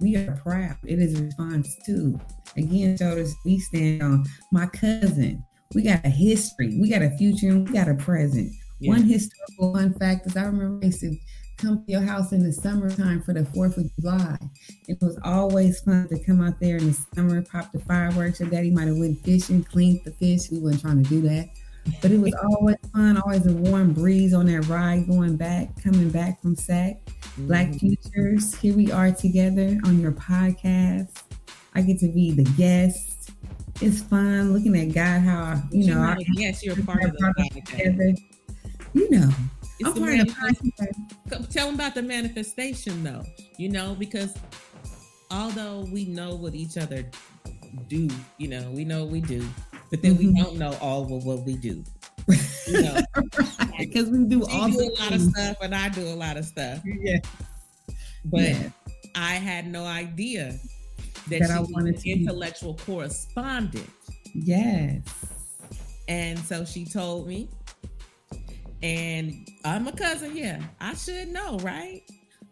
[0.00, 0.76] We are proud.
[0.84, 2.20] It is a response to,
[2.56, 4.24] again, shoulders we stand on.
[4.52, 8.52] My cousin, we got a history, we got a future, and we got a present.
[8.78, 8.90] Yeah.
[8.90, 11.16] One historical fun fact is I remember I used to
[11.56, 14.38] come to your house in the summertime for the 4th of July.
[14.88, 18.40] It was always fun to come out there in the summer, pop the fireworks.
[18.40, 20.50] Your daddy might have went fishing, cleaned the fish.
[20.50, 21.48] We weren't trying to do that.
[22.02, 26.10] But it was always fun, always a warm breeze on that ride going back, coming
[26.10, 27.04] back from SAC.
[27.06, 27.46] Mm-hmm.
[27.46, 31.22] Black Futures, here we are together on your podcast.
[31.74, 33.30] I get to be the guest.
[33.80, 38.18] It's fun looking at God, how, you know, yes, you're a part of the podcast.
[38.94, 39.30] You know,
[39.78, 43.24] it's I'm manif- Tell them about the manifestation, though.
[43.58, 44.36] You know, because
[45.30, 47.08] although we know what each other
[47.88, 48.08] do,
[48.38, 49.46] you know, we know we do,
[49.90, 50.34] but then mm-hmm.
[50.34, 51.84] we don't know all of what we do.
[52.66, 53.00] You know,
[53.78, 56.44] because we do all do a lot of stuff, and I do a lot of
[56.44, 56.80] stuff.
[56.84, 57.18] Yeah,
[58.24, 58.68] but yeah.
[59.14, 60.58] I had no idea
[61.28, 62.82] that, that I wanted to intellectual be.
[62.82, 63.88] correspondent.
[64.34, 65.02] Yes,
[66.08, 67.48] and so she told me
[68.82, 70.62] and I'm a cousin, yeah.
[70.80, 72.02] I should know, right?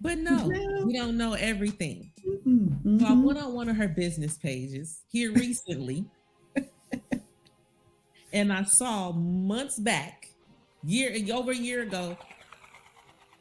[0.00, 0.50] But no,
[0.84, 2.10] we don't know everything.
[2.26, 2.98] Mm-hmm.
[2.98, 6.04] So I went on one of her business pages here recently,
[8.32, 10.28] and I saw months back,
[10.84, 12.16] year over a year ago,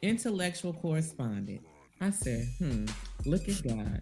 [0.02, 1.60] intellectual correspondent.
[2.00, 2.86] I said, hmm,
[3.24, 4.00] look at God.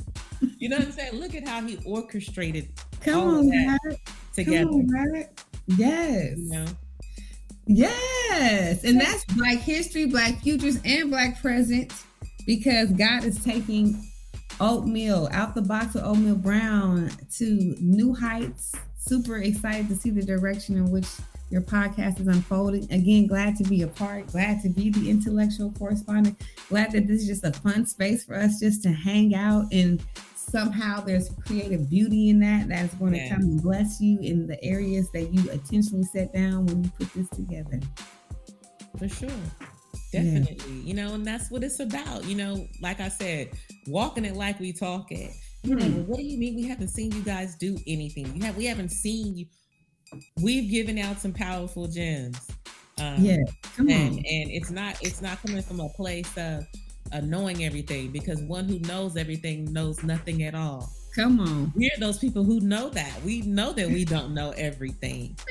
[0.59, 1.15] You know what I'm saying?
[1.15, 3.99] Look at how he orchestrated Come all on, of that
[4.33, 4.71] together.
[4.71, 5.25] On,
[5.67, 6.37] yes.
[6.37, 6.67] You know?
[7.67, 8.85] Yes.
[8.85, 11.93] And that's Black history, Black futures, and Black present
[12.47, 14.03] because God is taking
[14.61, 18.73] oatmeal out the box of oatmeal brown to new heights.
[18.99, 21.07] Super excited to see the direction in which
[21.51, 22.85] your podcast is unfolding.
[22.85, 27.23] Again, glad to be a part, glad to be the intellectual correspondent, glad that this
[27.23, 30.03] is just a fun space for us just to hang out and
[30.53, 33.31] somehow there's creative beauty in that that's going to yeah.
[33.31, 37.13] come and bless you in the areas that you intentionally set down when you put
[37.15, 37.81] this together.
[38.99, 39.31] For sure.
[40.13, 40.59] Definitely.
[40.69, 40.83] Yeah.
[40.85, 42.25] You know, and that's what it's about.
[42.27, 43.49] You know, like I said,
[43.87, 45.33] walking it like we talk it.
[45.63, 46.07] You know, mm.
[46.07, 48.35] what do you mean we haven't seen you guys do anything?
[48.37, 49.47] You have we haven't seen you.
[50.43, 52.51] We've given out some powerful gems.
[53.01, 53.39] Um, yeah,
[53.75, 54.19] come and, on.
[54.19, 56.65] And it's not it's not coming from a place of
[57.13, 60.91] uh, knowing everything because one who knows everything knows nothing at all.
[61.15, 61.73] Come on.
[61.77, 63.23] We're those people who know that.
[63.23, 65.37] We know that we don't know everything.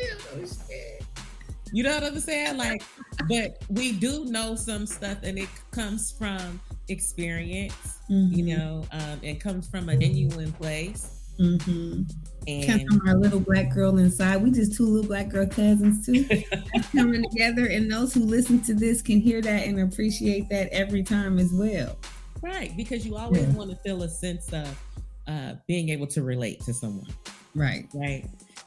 [1.73, 2.57] You know what I'm saying?
[2.57, 2.83] Like,
[3.29, 8.33] but we do know some stuff, and it comes from experience, mm-hmm.
[8.33, 11.31] you know, um, it comes from a genuine place.
[11.39, 12.03] Mm-hmm.
[12.47, 14.41] And from our little black girl inside.
[14.41, 16.25] We just two little black girl cousins too,
[16.91, 17.67] coming together.
[17.67, 21.51] And those who listen to this can hear that and appreciate that every time as
[21.53, 21.97] well.
[22.41, 23.53] Right, because you always yeah.
[23.53, 24.79] want to feel a sense of
[25.27, 27.07] uh, being able to relate to someone.
[27.53, 27.87] Right.
[27.93, 28.25] Right.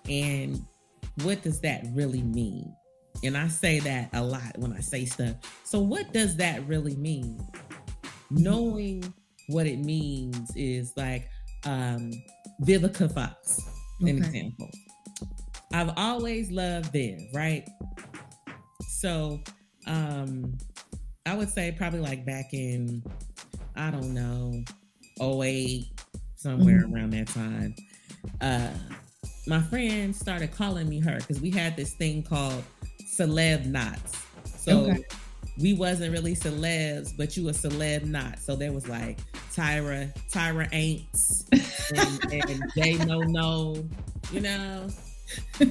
[0.08, 0.64] And
[1.22, 2.72] what does that really mean?
[3.22, 5.36] And I say that a lot when I say stuff.
[5.64, 7.40] So, what does that really mean?
[8.30, 9.12] Knowing
[9.48, 11.28] what it means is like,
[11.66, 12.12] um,
[12.62, 13.60] Vivica Fox,
[14.02, 14.10] okay.
[14.10, 14.70] an example.
[15.72, 17.68] I've always loved Viv, right?
[18.88, 19.40] So
[19.86, 20.56] um,
[21.26, 23.02] I would say probably like back in,
[23.76, 24.62] I don't know,
[25.20, 25.86] 08,
[26.36, 26.94] somewhere mm-hmm.
[26.94, 27.74] around that time.
[28.40, 28.70] Uh,
[29.46, 32.62] my friend started calling me her because we had this thing called
[33.16, 34.22] celeb knots.
[34.44, 35.04] So okay.
[35.58, 38.38] We wasn't really celebs, but you a celeb not.
[38.40, 39.18] So there was like
[39.52, 41.44] Tyra, Tyra Aints,
[41.92, 43.84] and, and Jay No No,
[44.32, 44.88] you know.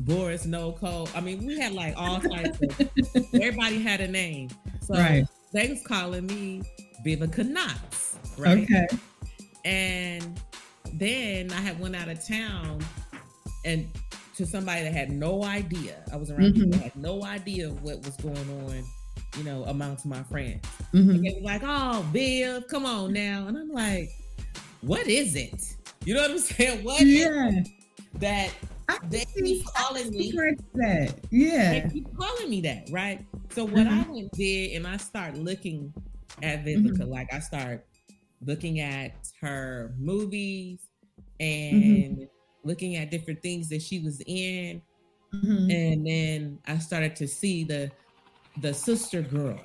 [0.00, 1.08] Boris No Cole.
[1.14, 2.90] I mean, we had like all types of
[3.34, 4.50] everybody had a name.
[4.80, 5.26] So right.
[5.52, 6.62] they was calling me
[7.04, 8.18] Vivica Knots.
[8.38, 8.64] Right.
[8.64, 8.86] Okay.
[9.64, 10.40] And
[10.94, 12.84] then I had went out of town
[13.64, 13.88] and
[14.36, 15.96] to somebody that had no idea.
[16.12, 16.64] I was around mm-hmm.
[16.64, 18.84] people that had no idea what was going on,
[19.38, 20.64] you know, amongst my friends.
[20.92, 21.10] Mm-hmm.
[21.10, 23.46] And they were like, oh, Viv, come on now.
[23.48, 24.10] And I'm like,
[24.82, 25.74] what is it?
[26.04, 26.84] You know what I'm saying?
[26.84, 27.62] What yeah.
[28.14, 28.50] that
[29.08, 30.32] they keep calling me
[30.74, 31.14] that.
[31.30, 31.80] Yeah.
[31.80, 33.24] They keep calling me that, right?
[33.50, 34.10] So what mm-hmm.
[34.10, 35.92] I went did and I start looking
[36.42, 37.10] at Vivica, mm-hmm.
[37.10, 37.86] like I start
[38.44, 40.80] looking at her movies
[41.40, 42.22] and mm-hmm.
[42.66, 44.82] Looking at different things that she was in.
[45.34, 45.70] Mm-hmm.
[45.70, 47.90] And then I started to see the
[48.60, 49.60] the sister girl.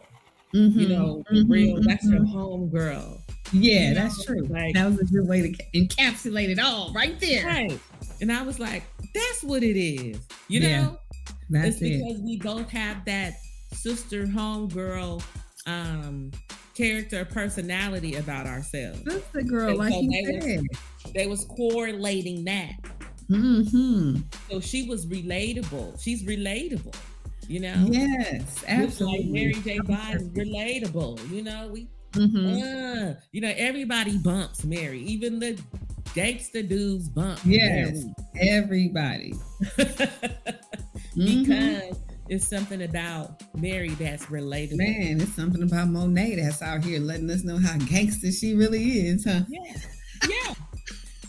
[0.53, 0.79] Mm-hmm.
[0.79, 3.21] You know, real that's her home girl.
[3.53, 4.35] Yeah, you that's know?
[4.35, 4.43] true.
[4.47, 7.45] Like, that was a good way to encapsulate it all right there.
[7.45, 7.79] Right.
[8.19, 8.83] And I was like,
[9.13, 10.19] that's what it is.
[10.47, 10.99] You yeah, know?
[11.49, 12.23] That's it's because it.
[12.23, 13.35] we both have that
[13.73, 15.23] sister homegirl
[15.67, 16.31] um
[16.75, 19.01] character personality about ourselves.
[19.03, 20.61] Sister girl, and like so you they said.
[21.03, 22.73] Was, they was correlating that.
[23.29, 24.17] Mm-hmm.
[24.49, 26.01] So she was relatable.
[26.01, 26.95] She's relatable.
[27.47, 27.87] You know?
[27.89, 29.23] Yes, absolutely.
[29.23, 29.79] Like Mary J.
[29.79, 31.29] Blige relatable.
[31.29, 33.07] You know, we Mm-hmm.
[33.07, 35.57] Uh, you know, everybody bumps Mary, even the
[36.13, 37.39] gangster dudes bump.
[37.45, 38.49] Yes, Mary.
[38.49, 39.33] everybody.
[39.77, 40.25] because
[41.15, 42.10] mm-hmm.
[42.31, 44.77] It's something about Mary that's relatable.
[44.77, 48.81] Man, it's something about Monet that's out here letting us know how gangster she really
[48.81, 49.41] is, huh?
[49.49, 49.75] Yeah.
[50.29, 50.53] Yeah.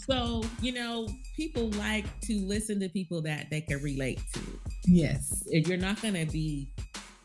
[0.06, 4.40] so, you know, people like to listen to people that they can relate to.
[4.86, 5.42] Yes.
[5.46, 6.72] If you're not going to be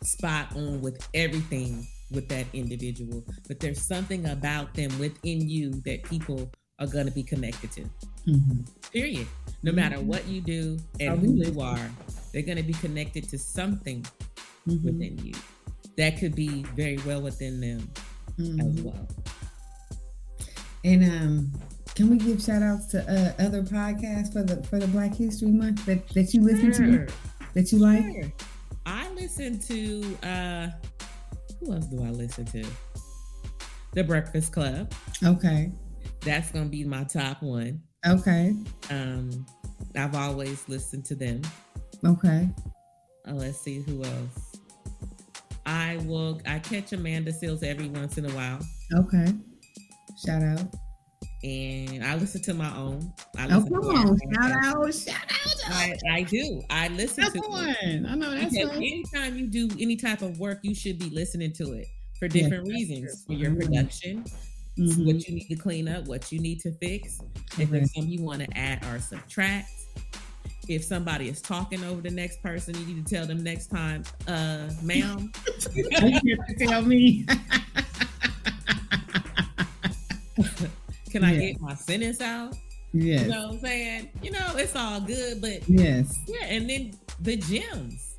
[0.02, 6.02] spot on with everything with that individual, but there's something about them within you that
[6.02, 6.50] people
[6.80, 7.82] are going to be connected to.
[8.28, 8.62] Mm-hmm.
[8.92, 9.28] Period.
[9.64, 9.76] No mm-hmm.
[9.76, 11.90] matter what you do and who you are,
[12.32, 14.06] they're going to be connected to something
[14.68, 14.86] mm-hmm.
[14.86, 15.34] within you
[15.98, 17.90] that could be very well within them
[18.40, 18.84] as mm-hmm.
[18.84, 19.08] well.
[20.84, 21.52] And um,
[21.96, 25.50] can we give shout outs to uh, other podcasts for the for the Black History
[25.50, 27.08] Month that, that you listen sure.
[27.08, 27.14] to
[27.56, 28.04] that you like?
[28.04, 28.32] Sure.
[28.86, 30.70] I listen to uh
[31.60, 32.64] who else do I listen to?
[33.94, 34.94] The Breakfast Club.
[35.24, 35.72] Okay.
[36.28, 37.82] That's gonna be my top one.
[38.06, 38.54] Okay.
[38.90, 39.46] Um,
[39.96, 41.42] I've always listened to them.
[42.06, 42.50] Okay.
[43.26, 44.58] Uh, let's see who else.
[45.66, 46.42] I will.
[46.46, 48.60] I catch Amanda Seales every once in a while.
[48.94, 49.34] Okay.
[50.26, 50.66] Shout out.
[51.44, 53.14] And I listen to my own.
[53.38, 54.18] I oh, come on!
[54.34, 54.94] Shout out!
[54.94, 55.68] Shout out!
[55.70, 56.62] I, I do.
[56.70, 57.70] I listen come to on.
[57.70, 58.06] it.
[58.06, 58.78] I know that's because right.
[58.78, 61.88] anytime you do any type of work, you should be listening to it
[62.20, 63.62] for different reasons for your mm-hmm.
[63.62, 64.26] production,
[64.78, 65.06] mm-hmm.
[65.06, 67.20] what you need to clean up, what you need to fix,
[67.58, 69.70] if there's something you want to add or subtract.
[70.68, 74.04] If somebody is talking over the next person, you need to tell them next time,
[74.28, 75.32] uh, ma'am.
[75.74, 77.26] you tell me.
[81.10, 82.54] Can I get my sentence out?
[82.94, 83.24] Yes.
[83.24, 84.10] You know what I'm saying?
[84.22, 86.18] You know, it's all good, but yes.
[86.28, 88.16] Yeah, and then the gems.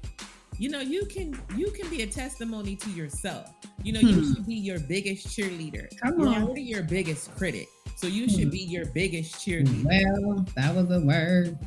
[0.59, 3.52] You know, you can you can be a testimony to yourself.
[3.82, 4.08] You know, hmm.
[4.08, 5.88] you should be your biggest cheerleader.
[6.00, 6.20] Come on.
[6.20, 6.42] You're on.
[6.44, 7.68] already your biggest critic.
[7.96, 8.36] So you hmm.
[8.36, 9.84] should be your biggest cheerleader.
[9.84, 11.58] Well, that was a word.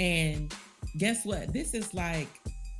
[0.00, 0.52] And
[0.98, 1.52] guess what?
[1.52, 2.28] This is like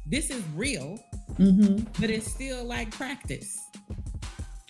[0.07, 0.99] this is real,
[1.39, 1.85] mm-hmm.
[2.01, 3.59] but it's still like practice.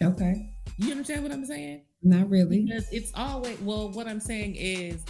[0.02, 0.50] Okay.
[0.78, 1.82] You understand what I'm saying?
[2.02, 2.62] Not really.
[2.62, 5.04] Because it's always, well, what I'm saying is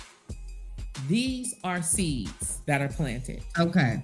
[1.09, 3.43] these are seeds that are planted.
[3.59, 4.03] Okay.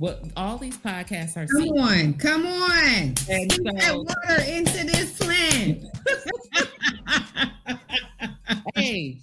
[0.00, 3.14] What all these podcasts are Come on, come on.
[3.28, 5.84] And so, that water into this plant.
[8.74, 9.18] hey,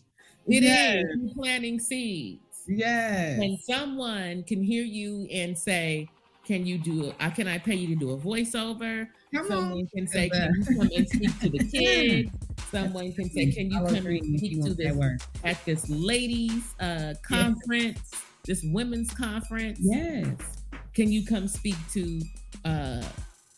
[0.45, 1.03] it yes.
[1.03, 2.61] is planting seeds.
[2.67, 3.39] Yes.
[3.41, 6.07] And someone can hear you and say,
[6.45, 9.07] Can you do I can I pay you to do a voiceover?
[9.33, 9.87] Come Someone on.
[9.87, 12.29] can say, Can you come and speak to the kids?
[12.69, 14.95] Someone can say, Can you come and speak to this
[15.43, 18.23] at this ladies uh, conference, yes.
[18.45, 19.79] this women's conference?
[19.81, 20.56] Yes.
[20.97, 22.23] Can you come speak to
[22.65, 23.03] uh,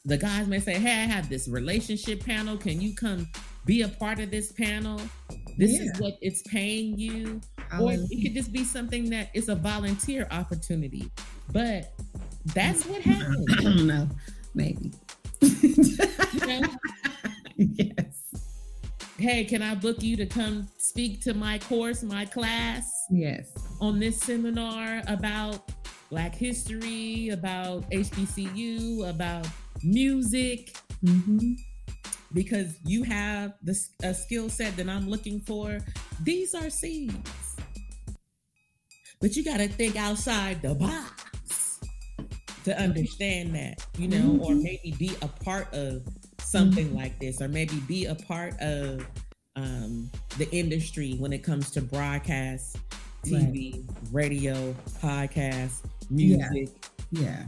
[0.03, 2.57] the guys may say, Hey, I have this relationship panel.
[2.57, 3.29] Can you come
[3.65, 4.99] be a part of this panel?
[5.57, 5.83] This yeah.
[5.83, 7.39] is what it's paying you.
[7.79, 11.09] Or it could just be something that is a volunteer opportunity.
[11.53, 11.93] But
[12.53, 13.47] That's what happened.
[13.57, 14.09] I don't know.
[14.53, 14.91] Maybe.
[15.39, 16.67] you know?
[17.55, 18.35] Yes.
[19.17, 22.91] Hey, can I book you to come speak to my course, my class?
[23.09, 23.53] Yes.
[23.79, 25.71] On this seminar about
[26.09, 29.47] Black history, about HBCU, about
[29.83, 30.75] music.
[31.03, 31.53] Mm-hmm.
[32.33, 35.79] Because you have the a skill set that I'm looking for.
[36.21, 37.55] These are seeds.
[39.19, 41.79] But you got to think outside the box
[42.63, 44.41] to understand that, you know, mm-hmm.
[44.41, 46.03] or maybe be a part of
[46.39, 46.97] something mm-hmm.
[46.97, 49.05] like this, or maybe be a part of
[49.55, 52.77] um, the industry when it comes to broadcast,
[53.25, 53.83] TV, right.
[54.11, 56.69] radio, podcast, music.
[57.11, 57.21] Yeah.
[57.21, 57.45] yeah.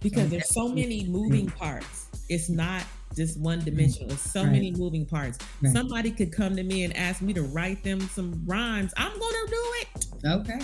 [0.00, 2.08] Because there's so many moving parts.
[2.28, 2.84] It's not
[3.16, 3.70] just one mm-hmm.
[3.70, 4.12] dimensional.
[4.12, 4.52] It's so right.
[4.52, 5.38] many moving parts.
[5.62, 5.72] Right.
[5.72, 8.92] Somebody could come to me and ask me to write them some rhymes.
[8.96, 10.06] I'm gonna do it.
[10.26, 10.60] Okay.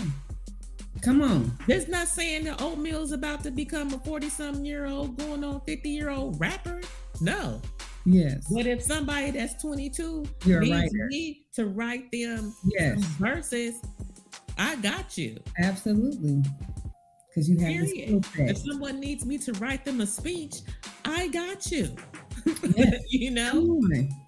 [1.03, 1.57] Come on.
[1.66, 5.61] That's not saying that Oatmeal's about to become a 40 something year old, going on
[5.62, 6.80] 50 year old rapper.
[7.20, 7.61] No.
[8.05, 8.46] Yes.
[8.53, 13.03] But if somebody that's 22 You're needs me to write them yes.
[13.18, 13.74] verses,
[14.59, 15.38] I got you.
[15.59, 16.42] Absolutely.
[17.49, 18.51] Because you have Period.
[18.51, 20.57] If someone needs me to write them a speech,
[21.05, 21.95] I got you.
[23.11, 23.80] You know?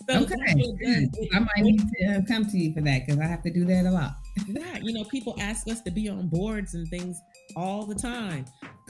[0.08, 1.08] So okay.
[1.32, 3.64] I might need to uh, come to you for that because I have to do
[3.64, 4.16] that a lot.
[4.46, 4.78] yeah.
[4.82, 7.18] You know, people ask us to be on boards and things
[7.56, 8.44] all the time.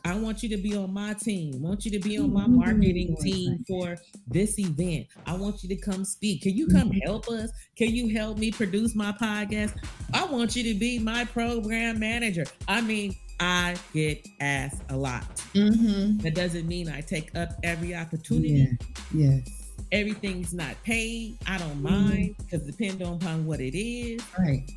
[0.04, 1.54] I want you to be on my team.
[1.54, 3.96] I want you to be on my marketing team for
[4.26, 5.06] this event.
[5.26, 6.42] I want you to come speak.
[6.42, 7.06] Can you come mm-hmm.
[7.06, 7.50] help us?
[7.76, 9.76] Can you help me produce my podcast?
[10.12, 12.44] I want you to be my program manager.
[12.66, 15.24] I mean, I get asked a lot.
[15.54, 16.18] Mm-hmm.
[16.18, 18.76] That doesn't mean I take up every opportunity.
[19.12, 19.30] Yeah.
[19.30, 19.72] Yes.
[19.92, 21.38] Everything's not paid.
[21.46, 22.08] I don't mm-hmm.
[22.08, 24.22] mind because depending upon what it is.
[24.38, 24.68] Right.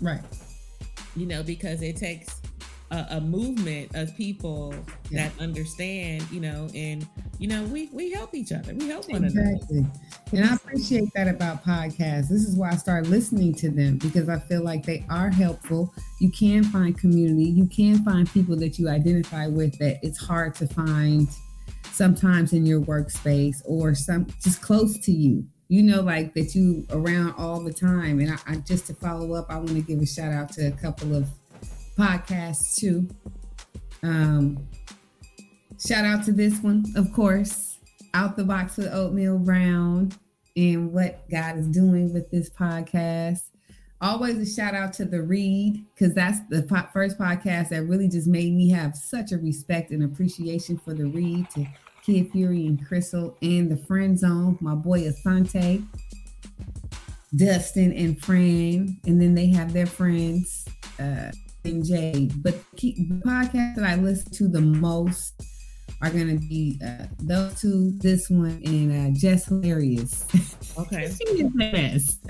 [0.00, 0.22] Right.
[1.16, 2.39] You know, because it takes
[2.90, 4.74] a, a movement of people
[5.10, 5.28] yeah.
[5.28, 7.06] that understand, you know, and
[7.38, 8.74] you know, we we help each other.
[8.74, 9.78] We help one exactly.
[9.78, 9.92] another.
[10.32, 12.28] And I appreciate that about podcasts.
[12.28, 15.94] This is why I started listening to them because I feel like they are helpful.
[16.20, 17.44] You can find community.
[17.44, 21.28] You can find people that you identify with that it's hard to find
[21.92, 26.84] sometimes in your workspace or some just close to you you know, like that you
[26.90, 28.18] around all the time.
[28.18, 30.66] And I, I, just to follow up, I want to give a shout out to
[30.66, 31.28] a couple of
[32.00, 33.06] podcast too.
[34.02, 34.66] Um,
[35.78, 37.78] shout out to this one, of course,
[38.14, 40.10] out the box with Oatmeal Brown
[40.56, 43.42] and what God is doing with this podcast.
[44.00, 48.08] Always a shout out to the Read because that's the po- first podcast that really
[48.08, 51.66] just made me have such a respect and appreciation for the Read to
[52.02, 55.86] Kid Fury and Crissle and the Friend Zone, my boy Assante,
[57.36, 60.64] Dustin and Fran, and then they have their friends.
[60.98, 61.30] Uh,
[61.64, 62.42] and Jade.
[62.42, 62.94] But the
[63.24, 65.42] podcast that I listen to the most
[66.02, 70.26] are going to be uh, those two, this one, and uh, Jess Hilarious.
[70.78, 71.08] Okay.
[71.18, 72.20] she is the best.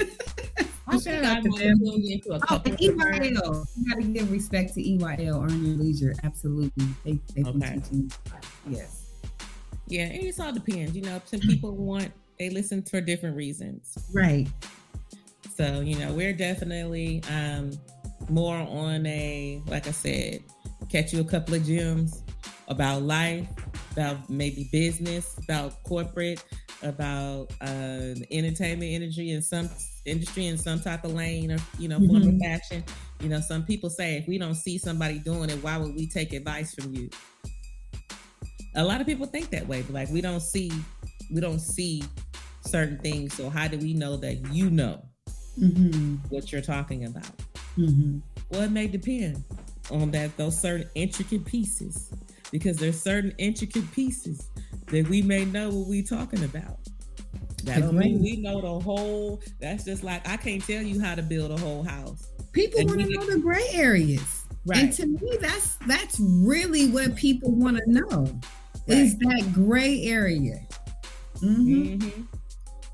[0.88, 1.78] I shout out to them.
[1.84, 3.66] Oh, EYL.
[3.76, 6.14] You got to give respect to EYL, Earn Your Leisure.
[6.24, 6.86] Absolutely.
[7.04, 7.74] They, they okay.
[7.76, 8.10] teaching.
[8.68, 9.06] Yes.
[9.86, 10.96] Yeah, and it all depends.
[10.96, 13.96] You know, some people want, they listen for different reasons.
[14.12, 14.48] Right.
[15.56, 17.72] So, you know, we're definitely, um,
[18.28, 20.42] more on a, like I said,
[20.88, 22.22] catch you a couple of gems
[22.68, 23.46] about life,
[23.92, 26.44] about maybe business, about corporate,
[26.82, 29.68] about uh, the entertainment industry and some
[30.06, 32.36] industry in some type of lane or you know form mm-hmm.
[32.36, 32.84] of fashion.
[33.20, 36.08] You know, some people say if we don't see somebody doing it, why would we
[36.08, 37.10] take advice from you?
[38.76, 40.72] A lot of people think that way, but like we don't see,
[41.32, 42.02] we don't see
[42.62, 43.34] certain things.
[43.34, 45.02] So how do we know that you know
[45.58, 46.16] mm-hmm.
[46.28, 47.36] what you're talking about?
[47.76, 48.18] Mm-hmm.
[48.50, 49.44] Well, it may depend
[49.90, 52.10] on that those certain intricate pieces,
[52.50, 54.48] because there's certain intricate pieces
[54.86, 56.78] that we may know what we're talking about.
[57.64, 59.40] That don't mean we know the whole.
[59.60, 62.28] That's just like I can't tell you how to build a whole house.
[62.52, 64.78] People want to know the gray areas, right?
[64.78, 68.40] And to me, that's that's really what people want to know
[68.88, 68.98] right.
[68.98, 70.66] is that gray area.
[71.36, 71.96] Mm-hmm.
[71.96, 72.22] Mm-hmm.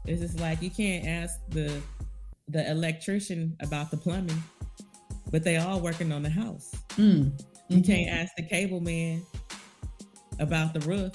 [0.05, 1.81] It's just like you can't ask the
[2.49, 4.43] the electrician about the plumbing
[5.31, 6.73] but they all working on the house.
[6.93, 7.33] Mm.
[7.69, 7.81] You mm-hmm.
[7.83, 9.23] can't ask the cable man
[10.39, 11.13] about the roof.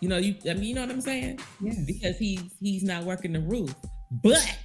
[0.00, 1.40] You know, you I mean, you know what I'm saying?
[1.60, 1.74] Yeah.
[1.86, 3.74] Because he's he's not working the roof,
[4.22, 4.56] but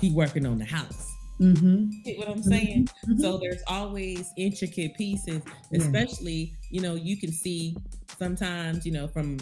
[0.00, 1.06] he working on the house.
[1.40, 1.90] Mm-hmm.
[2.04, 2.88] Get what I'm saying?
[3.06, 3.20] Mm-hmm.
[3.20, 5.42] So there's always intricate pieces,
[5.72, 6.68] especially yeah.
[6.70, 7.76] you know you can see
[8.18, 9.38] sometimes you know from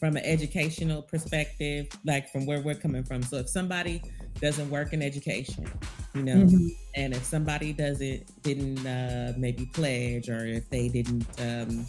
[0.00, 3.22] from an educational perspective, like from where we're coming from.
[3.22, 4.02] So if somebody
[4.40, 5.70] doesn't work in education,
[6.14, 6.36] you know.
[6.36, 6.68] Mm-hmm.
[6.96, 11.86] And if somebody doesn't didn't uh, maybe pledge, or if they didn't um,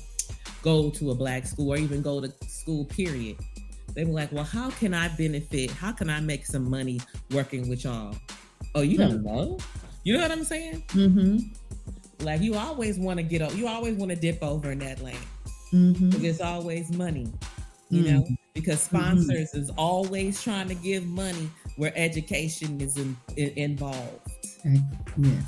[0.61, 3.37] go to a black school or even go to school, period,
[3.95, 5.71] they were like, "Well, how can I benefit?
[5.71, 6.99] How can I make some money
[7.31, 8.15] working with y'all?"
[8.75, 9.25] Oh, you don't mm-hmm.
[9.25, 9.57] know?
[10.03, 10.83] You know what I'm saying?
[10.89, 12.25] Mm-hmm.
[12.25, 15.01] Like you always want to get up, you always want to dip over in that
[15.01, 15.15] lane.
[15.73, 16.23] Mm-hmm.
[16.25, 17.31] It's always money,
[17.91, 18.19] you mm-hmm.
[18.19, 18.97] know, because mm-hmm.
[18.97, 24.19] sponsors is always trying to give money where education is in, in, involved.
[25.17, 25.43] Yes.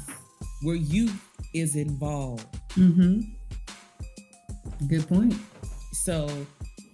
[0.62, 1.20] Where youth
[1.54, 2.46] is involved.
[2.72, 3.22] Mm-hmm.
[4.88, 5.36] Good point.
[5.94, 6.30] So,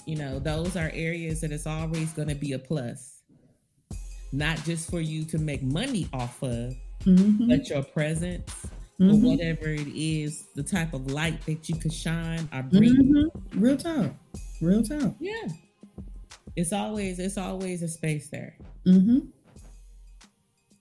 [0.05, 3.21] you know, those are areas that it's always going to be a plus.
[4.31, 7.47] Not just for you to make money off of, mm-hmm.
[7.49, 8.51] but your presence,
[8.99, 9.09] mm-hmm.
[9.09, 12.95] or whatever it is, the type of light that you could shine or bring.
[12.95, 13.59] Mm-hmm.
[13.59, 14.11] Real talk.
[14.61, 15.15] Real talk.
[15.19, 15.47] Yeah.
[16.55, 18.57] It's always it's always a space there.
[18.85, 19.19] Mm-hmm.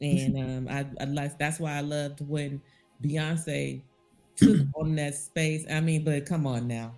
[0.00, 2.60] And um, I, I like that's why I loved when
[3.02, 3.82] Beyonce
[4.36, 5.64] took on that space.
[5.70, 6.94] I mean, but come on now.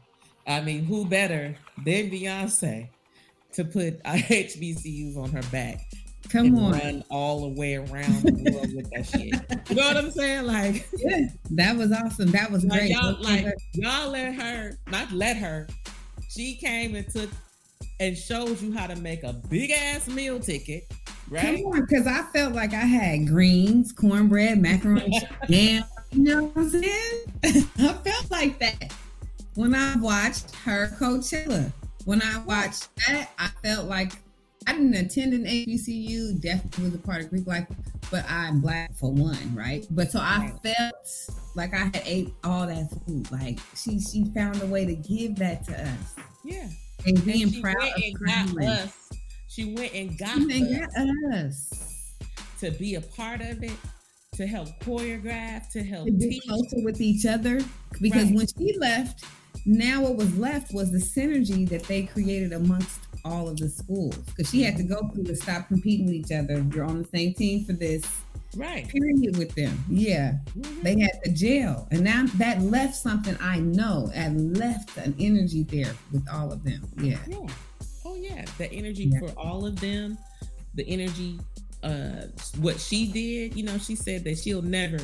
[0.46, 1.54] I mean, who better
[1.84, 2.88] than Beyonce
[3.52, 5.80] to put HBCUs on her back?
[6.28, 9.68] Come on, run all the way around the world with that shit.
[9.68, 10.46] You know what I'm saying?
[10.46, 12.30] Like, yeah, that was awesome.
[12.30, 12.90] That was like, great.
[12.90, 15.66] Y'all, like, y'all let her, not let her.
[16.30, 17.30] She came and took
[17.98, 20.90] and showed you how to make a big ass meal ticket
[21.30, 21.62] Right?
[21.62, 25.84] Come on, because I felt like I had greens, cornbread, macaroni, jam.
[26.10, 27.22] You know what I'm saying?
[27.78, 28.92] I felt like that
[29.54, 31.72] when I watched her Coachella.
[32.04, 34.12] When I watched that, I felt like
[34.66, 37.66] I didn't attend an HBCU, definitely was a part of Greek life,
[38.10, 39.86] but I'm black for one, right?
[39.90, 43.30] But so I felt like I had ate all that food.
[43.32, 46.14] Like she she found a way to give that to us.
[46.44, 46.68] Yeah.
[47.06, 49.10] And being and proud of us
[49.50, 52.14] she went and got, got us
[52.60, 53.72] to be a part of it,
[54.36, 57.60] to help choreograph, to help to be closer with each other.
[58.00, 58.34] Because right.
[58.34, 59.24] when she left,
[59.66, 64.16] now what was left was the synergy that they created amongst all of the schools.
[64.16, 66.64] Because she had to go through to stop competing with each other.
[66.74, 68.04] You're on the same team for this.
[68.56, 68.88] Right.
[68.88, 69.84] Period with them.
[69.88, 70.34] Yeah.
[70.58, 70.82] Mm-hmm.
[70.82, 71.86] They had to jail.
[71.90, 76.64] And now that left something I know and left an energy there with all of
[76.64, 76.82] them.
[76.98, 77.18] Yeah.
[77.28, 77.46] yeah
[78.20, 79.20] yeah, the energy yeah.
[79.20, 80.18] for all of them,
[80.74, 81.38] the energy,
[81.82, 82.26] uh,
[82.60, 84.98] what she did, you know, she said that she'll never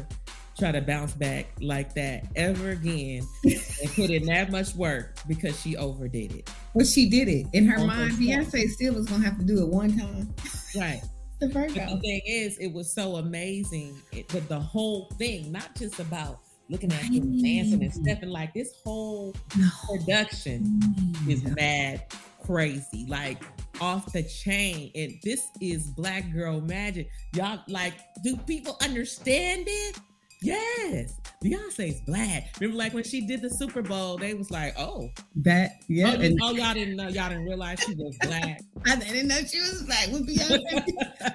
[0.59, 5.59] try to bounce back like that ever again and put in that much work because
[5.61, 6.51] she overdid it.
[6.77, 8.13] Well, she did it in her mind.
[8.13, 10.29] Beyonce still was gonna have to do it one time,
[10.77, 11.01] right?
[11.41, 13.99] the, but the thing is, it was so amazing.
[14.13, 18.53] It, but the whole thing, not just about looking at him dancing and stepping, like
[18.53, 19.71] this whole no.
[19.89, 21.31] production mm.
[21.31, 22.03] is mad
[22.45, 23.43] crazy, like
[23.81, 24.91] off the chain.
[24.95, 27.09] And this is Black Girl Magic.
[27.33, 29.99] Y'all, like, do people understand it?
[30.43, 32.51] Yes, Beyonce's black.
[32.61, 36.21] Remember, like when she did the Super Bowl, they was like, "Oh, that yeah." Oh,
[36.21, 37.09] and, oh y'all didn't know.
[37.09, 38.61] Y'all didn't realize she was black.
[38.87, 40.85] I didn't know she was black when Beyonce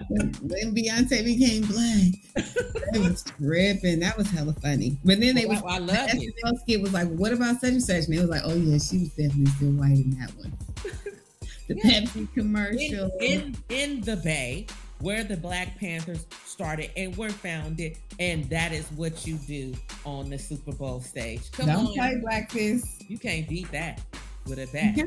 [0.09, 2.45] when, when, Beyonce became black.
[2.93, 3.99] It was tripping.
[3.99, 4.97] That was hella funny.
[5.03, 5.63] But then they oh, was.
[5.63, 6.59] I, I love it.
[6.61, 8.99] Skit was like, "What about such and such?" And it was like, "Oh yeah, she
[8.99, 10.53] was definitely still white in that one."
[11.67, 12.01] the yeah.
[12.01, 14.67] Pepsi commercial in, in in the Bay
[15.01, 19.73] where the Black Panthers started and were founded, and that is what you do
[20.05, 21.51] on the Super Bowl stage.
[21.51, 23.09] Come Don't on, play blackface.
[23.09, 24.01] You can't beat that
[24.45, 24.97] with a bat.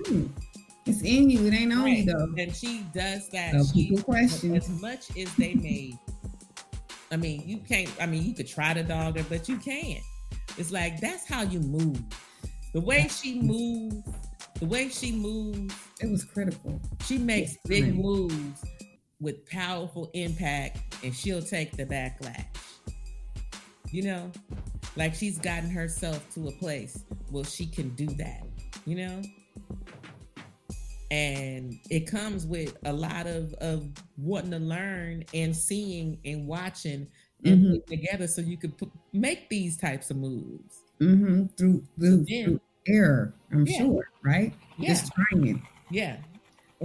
[0.86, 1.46] It's in you.
[1.46, 1.98] It ain't on right.
[1.98, 2.34] you though.
[2.36, 3.54] And she does that.
[3.54, 5.98] So she, people question as much as they made.
[7.10, 7.90] I mean, you can't.
[8.00, 10.02] I mean, you could try to dog her, but you can't.
[10.58, 12.02] It's like that's how you move.
[12.74, 14.02] The way she moves,
[14.58, 16.80] the way she moves, it was critical.
[17.04, 18.62] She makes big moves
[19.24, 22.44] with powerful impact and she'll take the backlash.
[23.90, 24.32] You know,
[24.96, 28.44] like she's gotten herself to a place where she can do that,
[28.86, 29.22] you know?
[31.10, 37.06] And it comes with a lot of, of wanting to learn and seeing and watching
[37.44, 37.76] and mm-hmm.
[37.88, 38.72] together so you could
[39.12, 40.82] make these types of moves.
[41.00, 41.46] Mm-hmm.
[41.56, 43.78] Through, through, through error, I'm yeah.
[43.78, 44.52] sure, right?
[44.76, 44.88] Yeah.
[44.88, 45.62] Just trying.
[45.90, 46.16] Yeah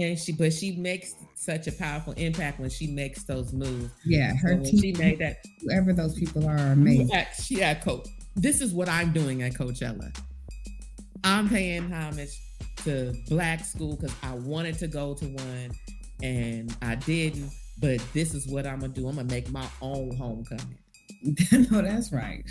[0.00, 3.90] and she but she makes such a powerful impact when she makes those moves.
[4.04, 5.44] Yeah, her so team, she made that.
[5.62, 7.08] Whoever those people are, are amazing.
[7.08, 8.08] Yeah, she had coach.
[8.36, 10.16] This is what I'm doing at Coachella.
[11.24, 12.40] I'm paying homage
[12.84, 15.70] to Black school because I wanted to go to one
[16.22, 17.50] and I didn't.
[17.80, 19.08] But this is what I'm gonna do.
[19.08, 20.78] I'm gonna make my own homecoming.
[21.70, 22.44] no, that's right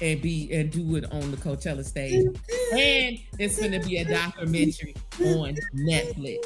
[0.00, 2.26] and be and do it on the Coachella stage.
[2.72, 6.38] And it's gonna be a documentary on Netflix.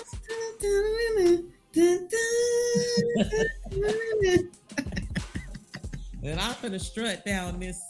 [6.22, 7.80] and I'm gonna strut down this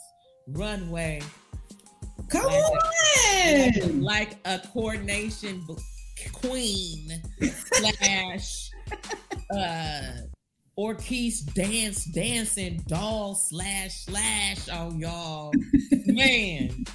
[0.47, 1.21] runway.
[2.29, 5.63] Come on, like a coordination
[6.33, 8.71] queen slash
[9.51, 10.34] uh
[10.77, 15.53] Orquise dance dancing doll slash slash on y'all.
[16.05, 16.85] Man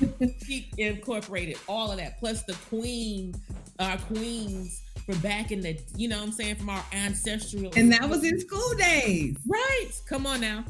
[0.47, 2.19] he incorporated all of that.
[2.19, 3.35] Plus the queen
[3.79, 7.91] our queens from back in the you know what I'm saying from our ancestral and
[7.93, 9.37] that was in School Daze.
[9.49, 9.89] Right.
[10.07, 10.65] Come on now.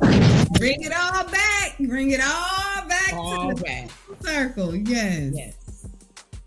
[0.58, 1.78] Bring it all back.
[1.78, 3.90] Bring it all back all to the back.
[4.22, 4.76] circle.
[4.76, 5.32] Yes.
[5.34, 5.59] Yes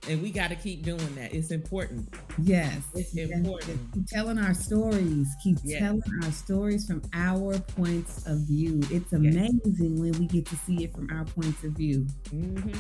[0.10, 1.34] and we got to keep doing that.
[1.34, 2.14] It's important.
[2.41, 3.80] Yes, it's yes, important.
[3.93, 5.28] Keep telling our stories.
[5.43, 5.80] Keep yes.
[5.80, 8.82] telling our stories from our points of view.
[8.91, 9.80] It's amazing yes.
[9.80, 12.06] when we get to see it from our points of view.
[12.34, 12.74] Mm-hmm.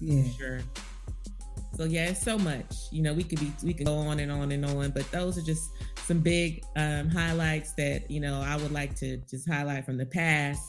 [0.00, 0.60] Yeah, sure.
[1.76, 2.74] So yeah, it's so much.
[2.92, 5.36] You know, we could be we could go on and on and on, but those
[5.38, 9.84] are just some big um, highlights that you know I would like to just highlight
[9.84, 10.62] from the past,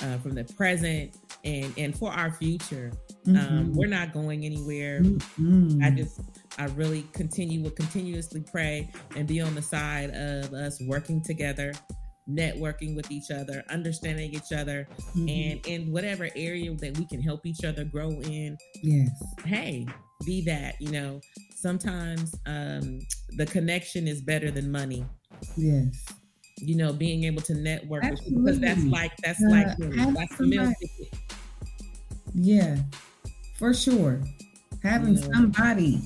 [0.00, 2.92] uh, from the present, and and for our future.
[3.26, 3.58] Um, mm-hmm.
[3.58, 5.00] Um, we're not going anywhere.
[5.00, 5.82] Mm-hmm.
[5.82, 6.20] I just,
[6.58, 11.72] I really continue, will continuously pray and be on the side of us working together,
[12.28, 14.86] networking with each other, understanding each other,
[15.16, 15.28] mm-hmm.
[15.28, 18.58] and in whatever area that we can help each other grow in.
[18.82, 19.10] Yes.
[19.44, 19.86] Hey,
[20.26, 21.20] be that, you know,
[21.56, 23.00] sometimes um,
[23.36, 25.06] the connection is better than money.
[25.56, 26.14] Yes
[26.64, 30.72] you know, being able to network because that's like that's uh, like that's the meal
[32.34, 32.78] Yeah,
[33.58, 34.20] for sure.
[34.82, 35.28] Having yeah.
[35.32, 36.00] somebody.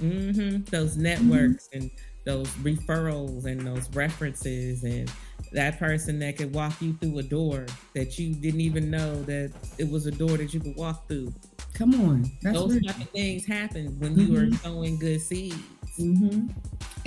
[0.00, 0.62] Mm-hmm.
[0.70, 1.78] Those networks mm-hmm.
[1.78, 1.90] and
[2.24, 5.10] those referrals and those references and
[5.52, 9.52] that person that could walk you through a door that you didn't even know that
[9.78, 11.32] it was a door that you could walk through.
[11.74, 12.30] Come on.
[12.42, 14.32] That's those type of things happen when mm-hmm.
[14.32, 14.54] you are mm-hmm.
[14.56, 15.56] sowing good seeds.
[15.98, 16.48] Mm-hmm.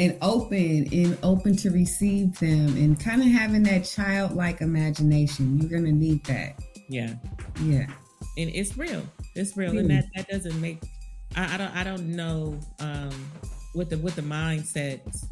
[0.02, 5.60] And open and open to receive them and kind of having that childlike imagination.
[5.60, 6.60] You're going to need that.
[6.90, 7.14] Yeah.
[7.62, 7.86] Yeah.
[8.36, 9.04] And it's real.
[9.36, 10.82] It's real, and that that doesn't make.
[11.36, 13.32] I, I don't I don't know um,
[13.76, 15.26] with the with the mindsets.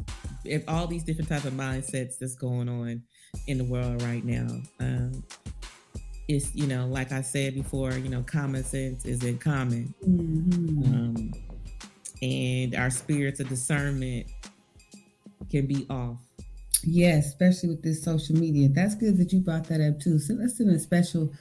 [0.44, 3.02] If all these different types of mindsets that's going on
[3.48, 4.48] in the world right now,
[4.78, 5.24] um,
[6.28, 10.94] it's you know like I said before, you know, common sense is in common, mm-hmm.
[10.94, 11.32] um,
[12.22, 14.26] and our spirits of discernment
[15.48, 16.18] can be off.
[16.82, 18.68] Yes, especially with this social media.
[18.68, 20.18] That's good that you brought that up too.
[20.18, 21.32] So let's do a special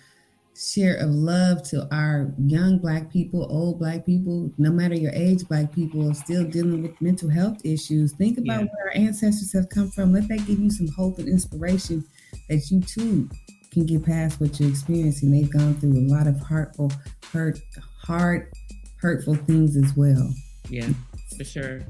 [0.60, 5.48] share of love to our young black people, old black people, no matter your age,
[5.48, 8.12] black people are still dealing with mental health issues.
[8.14, 8.68] Think about yeah.
[8.68, 10.12] where our ancestors have come from.
[10.12, 12.04] Let that give you some hope and inspiration
[12.50, 13.30] that you too
[13.72, 15.32] can get past what you're experiencing.
[15.32, 16.92] They've gone through a lot of heartful,
[17.32, 17.60] hurt,
[18.02, 18.52] hard,
[18.98, 20.34] hurtful things as well.
[20.70, 20.90] Yeah,
[21.38, 21.82] for sure.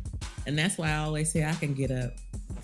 [0.46, 2.14] And that's why I always say I can get up.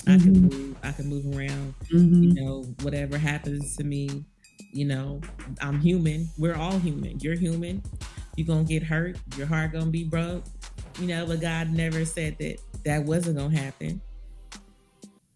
[0.08, 0.24] I mm-hmm.
[0.24, 0.78] can move.
[0.84, 1.74] I can move around.
[1.94, 2.24] Mm-hmm.
[2.24, 4.26] You know, whatever happens to me,
[4.72, 5.22] you know,
[5.62, 6.30] I'm human.
[6.38, 7.20] We're all human.
[7.20, 7.82] You're human.
[8.36, 9.18] You're gonna get hurt.
[9.38, 10.44] Your heart gonna be broke.
[11.00, 14.02] You know, but God never said that that wasn't gonna happen.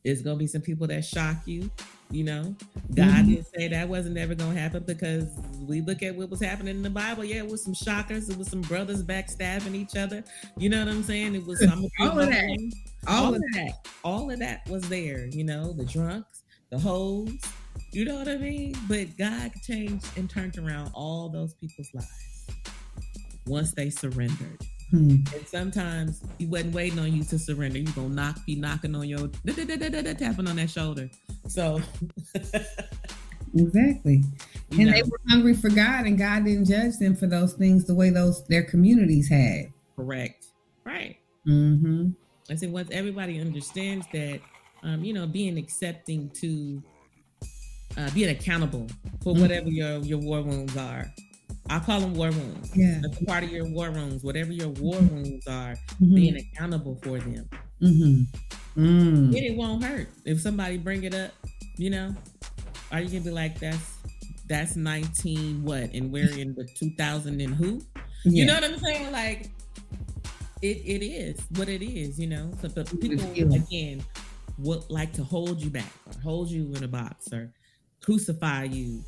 [0.03, 1.69] There's gonna be some people that shock you.
[2.12, 2.55] You know,
[2.95, 3.30] God mm-hmm.
[3.30, 5.28] didn't say that wasn't ever gonna happen because
[5.68, 7.24] we look at what was happening in the Bible.
[7.24, 8.30] Yeah, it was some shockers.
[8.30, 10.24] It was some brothers backstabbing each other.
[10.57, 11.36] You know what I'm saying?
[11.36, 12.72] It was some all of that.
[13.07, 13.51] All, all of that.
[13.53, 13.88] that.
[14.03, 15.28] All of that was there.
[15.28, 17.38] You know, the drunks, the hoes,
[17.91, 18.76] you know what I mean?
[18.88, 22.47] But God changed and turned around all those people's lives
[23.47, 24.60] once they surrendered.
[24.91, 25.17] Hmm.
[25.33, 27.77] And sometimes he wasn't waiting on you to surrender.
[27.77, 31.09] You're gonna knock, be knocking on your tapping on that shoulder.
[31.47, 31.79] So
[33.55, 34.23] exactly.
[34.71, 34.91] And know.
[34.91, 38.09] they were hungry for God, and God didn't judge them for those things the way
[38.09, 39.71] those their communities had.
[39.95, 40.47] Correct.
[40.83, 41.17] Right.
[41.47, 42.09] Mm-hmm.
[42.49, 44.39] I said once everybody understands that,
[44.81, 46.81] um, you know, being accepting to
[47.97, 48.87] uh, being accountable
[49.21, 49.41] for mm-hmm.
[49.41, 51.11] whatever your your war wounds are.
[51.70, 52.72] I call them war wounds.
[52.76, 54.24] Yeah, that's part of your war wounds.
[54.24, 55.15] Whatever your war mm-hmm.
[55.15, 56.15] wounds are, mm-hmm.
[56.15, 57.49] being accountable for them.
[57.82, 58.82] Mm-hmm.
[58.82, 59.36] Mm.
[59.36, 61.32] it won't hurt if somebody bring it up.
[61.78, 62.15] You know,
[62.91, 63.97] are you gonna be like that's
[64.47, 67.82] that's nineteen what and we're in the two thousand and who?
[68.26, 68.41] Yeah.
[68.41, 69.11] You know what I'm saying?
[69.11, 69.49] Like
[70.61, 72.20] it it is what it is.
[72.20, 74.03] You know, so but people again
[74.57, 77.51] would like to hold you back or hold you in a box or
[78.01, 79.03] crucify you.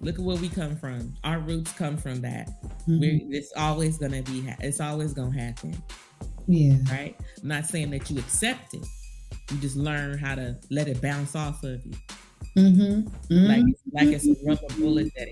[0.00, 1.14] Look at where we come from.
[1.24, 2.48] Our roots come from that.
[2.88, 3.00] Mm-hmm.
[3.00, 4.48] We're, it's always gonna be.
[4.60, 5.76] It's always gonna happen.
[6.46, 6.76] Yeah.
[6.90, 7.16] Right.
[7.42, 8.86] I'm not saying that you accept it.
[9.50, 11.92] You just learn how to let it bounce off of you.
[12.56, 13.08] Mm-hmm.
[13.32, 13.46] Mm-hmm.
[13.46, 15.28] Like it's, like it's a rubber bullet that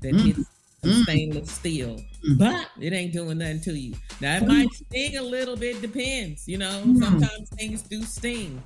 [0.00, 0.26] that mm-hmm.
[0.26, 0.50] hits
[0.82, 1.02] mm-hmm.
[1.02, 2.38] stainless steel, mm-hmm.
[2.38, 3.94] but it ain't doing nothing to you.
[4.20, 5.80] Now it might sting a little bit.
[5.80, 6.48] Depends.
[6.48, 8.62] You know, sometimes things do sting,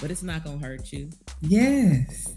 [0.00, 1.10] but it's not gonna hurt you.
[1.40, 2.34] Yes.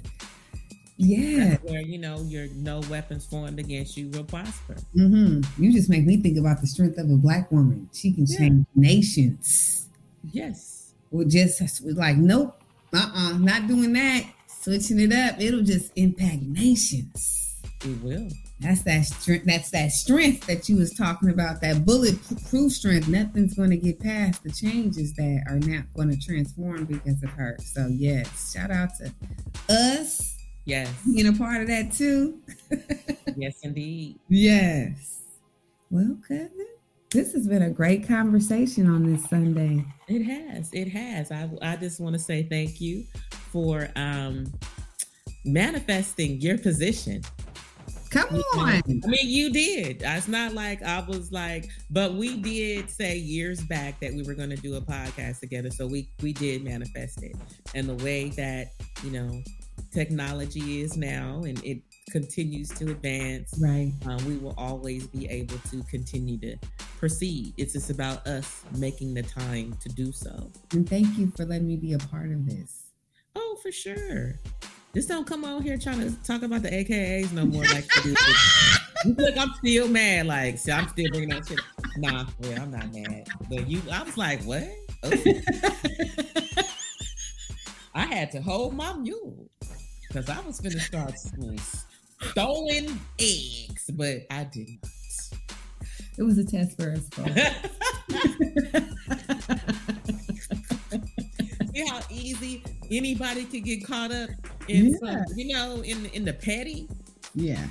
[0.98, 1.50] Yeah.
[1.50, 4.76] That's where, you know, your no weapons formed against you will prosper.
[4.96, 5.64] Mm-hmm.
[5.64, 7.90] You just make me think about the strength of a black woman.
[7.94, 8.38] She can yeah.
[8.38, 9.90] change nations.
[10.32, 10.94] Yes.
[11.12, 12.60] Well, just like, nope,
[12.94, 14.26] uh-uh, not doing that.
[14.48, 17.60] Switching it up, it'll just impact nations.
[17.84, 18.30] It will.
[18.62, 19.46] That's that strength.
[19.46, 21.60] That's that strength that you was talking about.
[21.60, 23.10] That bulletproof strength.
[23.10, 27.30] Nothing's going to get past the changes that are not going to transform because of
[27.32, 27.58] her.
[27.60, 29.12] So yes, shout out to
[29.68, 30.33] us.
[30.66, 32.40] Yes, being a part of that too.
[33.36, 34.20] yes, indeed.
[34.30, 35.24] Yes.
[35.90, 36.68] Well, cousin,
[37.12, 39.86] this has been a great conversation on this Sunday.
[40.08, 40.70] It has.
[40.74, 41.32] It has.
[41.32, 43.04] I I just want to say thank you
[43.52, 44.52] for um
[45.46, 47.22] manifesting your position
[48.14, 48.70] Come on.
[48.70, 50.04] I mean, you did.
[50.06, 54.36] It's not like I was like, but we did say years back that we were
[54.36, 55.72] going to do a podcast together.
[55.72, 57.36] So we we did manifest it,
[57.74, 58.68] and the way that
[59.04, 59.42] you know
[59.94, 61.82] technology is now, and it
[62.12, 63.54] continues to advance.
[63.62, 63.94] Right.
[64.06, 66.58] Um, we will always be able to continue to
[66.98, 67.54] proceed.
[67.58, 70.52] It's just about us making the time to do so.
[70.72, 72.84] And thank you for letting me be a part of this.
[73.36, 74.36] Oh, for sure.
[74.94, 77.64] Just don't come out here trying to talk about the AKAs no more.
[77.64, 77.88] Like,
[79.18, 80.28] look, I'm still mad.
[80.28, 81.60] Like, see, I'm still bringing that shit.
[81.98, 83.28] Nah, yeah, I'm not mad.
[83.50, 84.70] But you, I was like, what?
[85.04, 85.42] Okay.
[87.96, 89.50] I had to hold my mule
[90.14, 91.18] because I was gonna start
[92.22, 94.92] stolen eggs, but I did not.
[96.16, 97.10] It was a test for us.
[101.74, 104.30] See how easy anybody could get caught up
[104.68, 105.24] in yeah.
[105.26, 106.88] some, you know, in in the petty.
[107.34, 107.66] Yeah.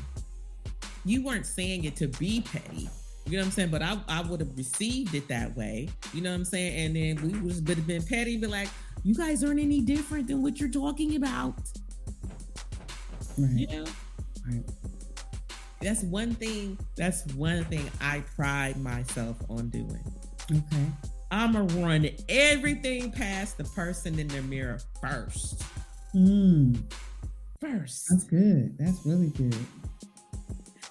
[1.04, 2.88] You weren't saying it to be petty.
[3.26, 3.70] You know what I'm saying?
[3.70, 5.88] But I, I would have received it that way.
[6.12, 6.86] You know what I'm saying?
[6.86, 8.68] And then we would have been petty, be like,
[9.04, 11.54] you guys aren't any different than what you're talking about.
[13.38, 13.50] Right.
[13.50, 13.84] You know?
[14.48, 14.64] Right.
[15.80, 16.78] That's one thing.
[16.96, 20.00] That's one thing I pride myself on doing.
[20.50, 20.86] Okay.
[21.30, 25.62] I'ma run everything past the person in the mirror first.
[26.14, 26.82] Mm.
[27.60, 28.08] First.
[28.10, 28.76] That's good.
[28.78, 29.56] That's really good.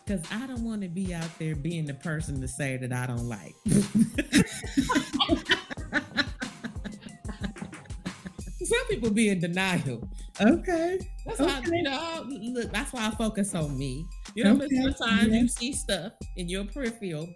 [0.04, 3.06] Because I don't want to be out there being the person to say that I
[3.06, 3.54] don't like.
[8.72, 10.08] Some people be in denial.
[10.40, 10.98] Okay.
[11.26, 11.70] That's okay.
[11.70, 14.06] why you know, look, that's why I focus on me.
[14.34, 14.82] You know, okay.
[14.82, 15.42] sometimes yeah.
[15.42, 17.28] you see stuff in your peripheral.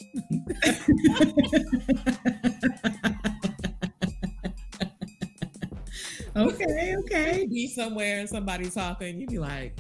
[6.38, 7.48] okay, okay.
[7.52, 9.78] Be somewhere and somebody talking, You'd be like,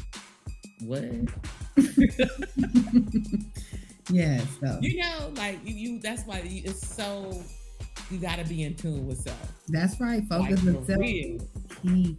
[0.82, 1.06] what?
[4.12, 4.46] yes.
[4.60, 4.78] So.
[4.82, 7.42] You know, like you, you that's why it's so
[8.10, 9.52] you got to be in tune with self.
[9.68, 10.24] That's right.
[10.28, 11.02] Focus like, on self.
[11.02, 12.18] Key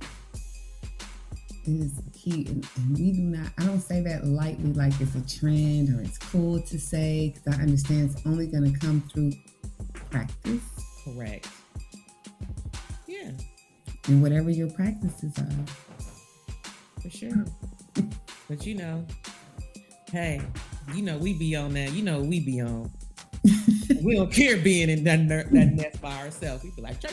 [1.64, 3.51] is key, and, and, we do not.
[3.59, 7.59] I don't say that lightly, like it's a trend or it's cool to say, because
[7.59, 9.33] I understand it's only going to come through
[10.11, 10.62] practice.
[11.05, 11.49] Correct.
[13.07, 13.31] Yeah
[14.09, 17.03] and whatever your practices are.
[17.03, 17.45] For sure.
[18.49, 19.05] but you know,
[20.11, 20.41] hey,
[20.95, 21.93] you know we be on that.
[21.93, 22.91] You know we be on.
[24.03, 26.64] we don't care being in that, ner- that nest by ourselves.
[26.64, 27.12] We'd be like, chirp,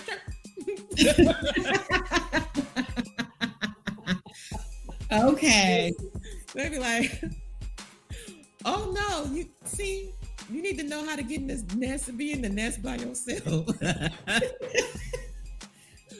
[0.95, 1.36] chirp.
[5.11, 5.93] okay.
[6.53, 7.24] They be like,
[8.65, 10.11] oh no, you see,
[10.51, 12.82] you need to know how to get in this nest and be in the nest
[12.84, 13.67] by yourself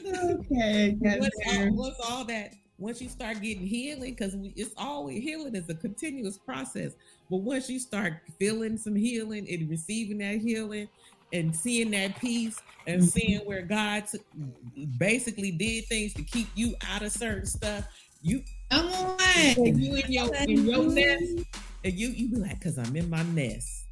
[0.06, 0.96] okay.
[1.00, 2.54] What's all, what's all that?
[2.78, 6.92] Once you start getting healing, because it's always healing is a continuous process.
[7.30, 10.88] But once you start feeling some healing and receiving that healing
[11.32, 13.08] and seeing that peace and mm-hmm.
[13.08, 17.84] seeing where God t- basically did things to keep you out of certain stuff,
[18.22, 19.18] you come on,
[19.56, 21.46] you in your in your nest,
[21.84, 23.84] and you you be like, "Cause I'm in my nest."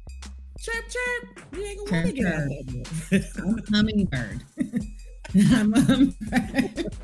[0.59, 3.31] Chirp chirp, you ain't gonna want to get out of that.
[3.37, 4.43] I'm a hummingbird.
[5.53, 6.97] I'm a hummingbird.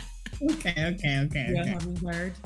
[0.42, 1.46] okay, okay, okay.
[1.48, 1.70] You're okay.
[1.70, 2.32] a hummingbird.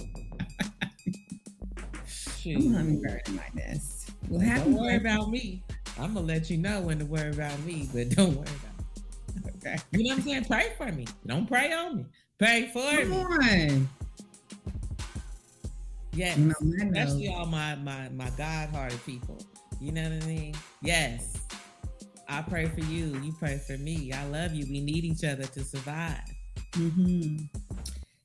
[2.47, 4.11] I'm a hummingbird in my nest.
[4.28, 5.62] Well, don't worry about me.
[5.99, 9.51] I'm gonna let you know when to worry about me, but don't worry about me.
[9.57, 9.76] Okay.
[9.93, 10.45] You know what I'm saying?
[10.45, 11.07] Pray for me.
[11.26, 12.07] Don't pray on me.
[12.38, 13.16] Pray for Come me.
[13.16, 13.88] On.
[16.12, 16.38] Yes.
[16.38, 19.38] No, Especially all my my my God hearted people.
[19.80, 20.55] You know what I mean?
[20.82, 21.38] Yes.
[22.28, 23.20] I pray for you.
[23.22, 24.12] You pray for me.
[24.12, 24.64] I love you.
[24.70, 26.20] We need each other to survive.
[26.72, 27.44] Mm-hmm.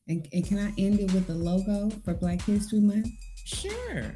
[0.08, 3.08] And, and can I end it with the logo for Black History Month?
[3.44, 4.16] Sure.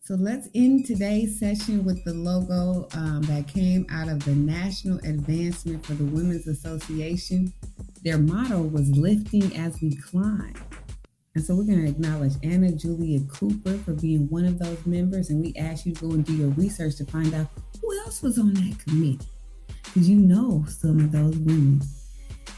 [0.00, 4.98] So let's end today's session with the logo um, that came out of the National
[4.98, 7.52] Advancement for the Women's Association.
[8.02, 10.54] Their motto was lifting as we climb.
[11.34, 15.30] And so we're going to acknowledge Anna Julia Cooper for being one of those members.
[15.30, 17.48] And we ask you to go and do your research to find out
[17.80, 19.18] who else was on that committee.
[19.82, 21.80] Because you know some of those women.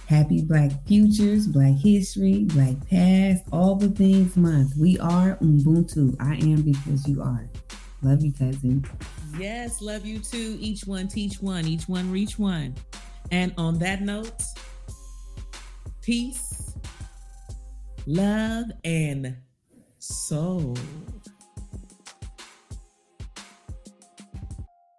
[0.08, 4.76] Happy Black Futures, Black History, Black Past, all the things month.
[4.76, 6.16] We are Ubuntu.
[6.20, 7.48] I am because you are.
[8.02, 8.84] Love you, cousin.
[9.38, 10.56] Yes, love you too.
[10.60, 12.74] Each one teach one, each one reach one.
[13.32, 14.42] And on that note,
[16.02, 16.76] peace,
[18.06, 19.36] love, and
[19.98, 20.76] soul.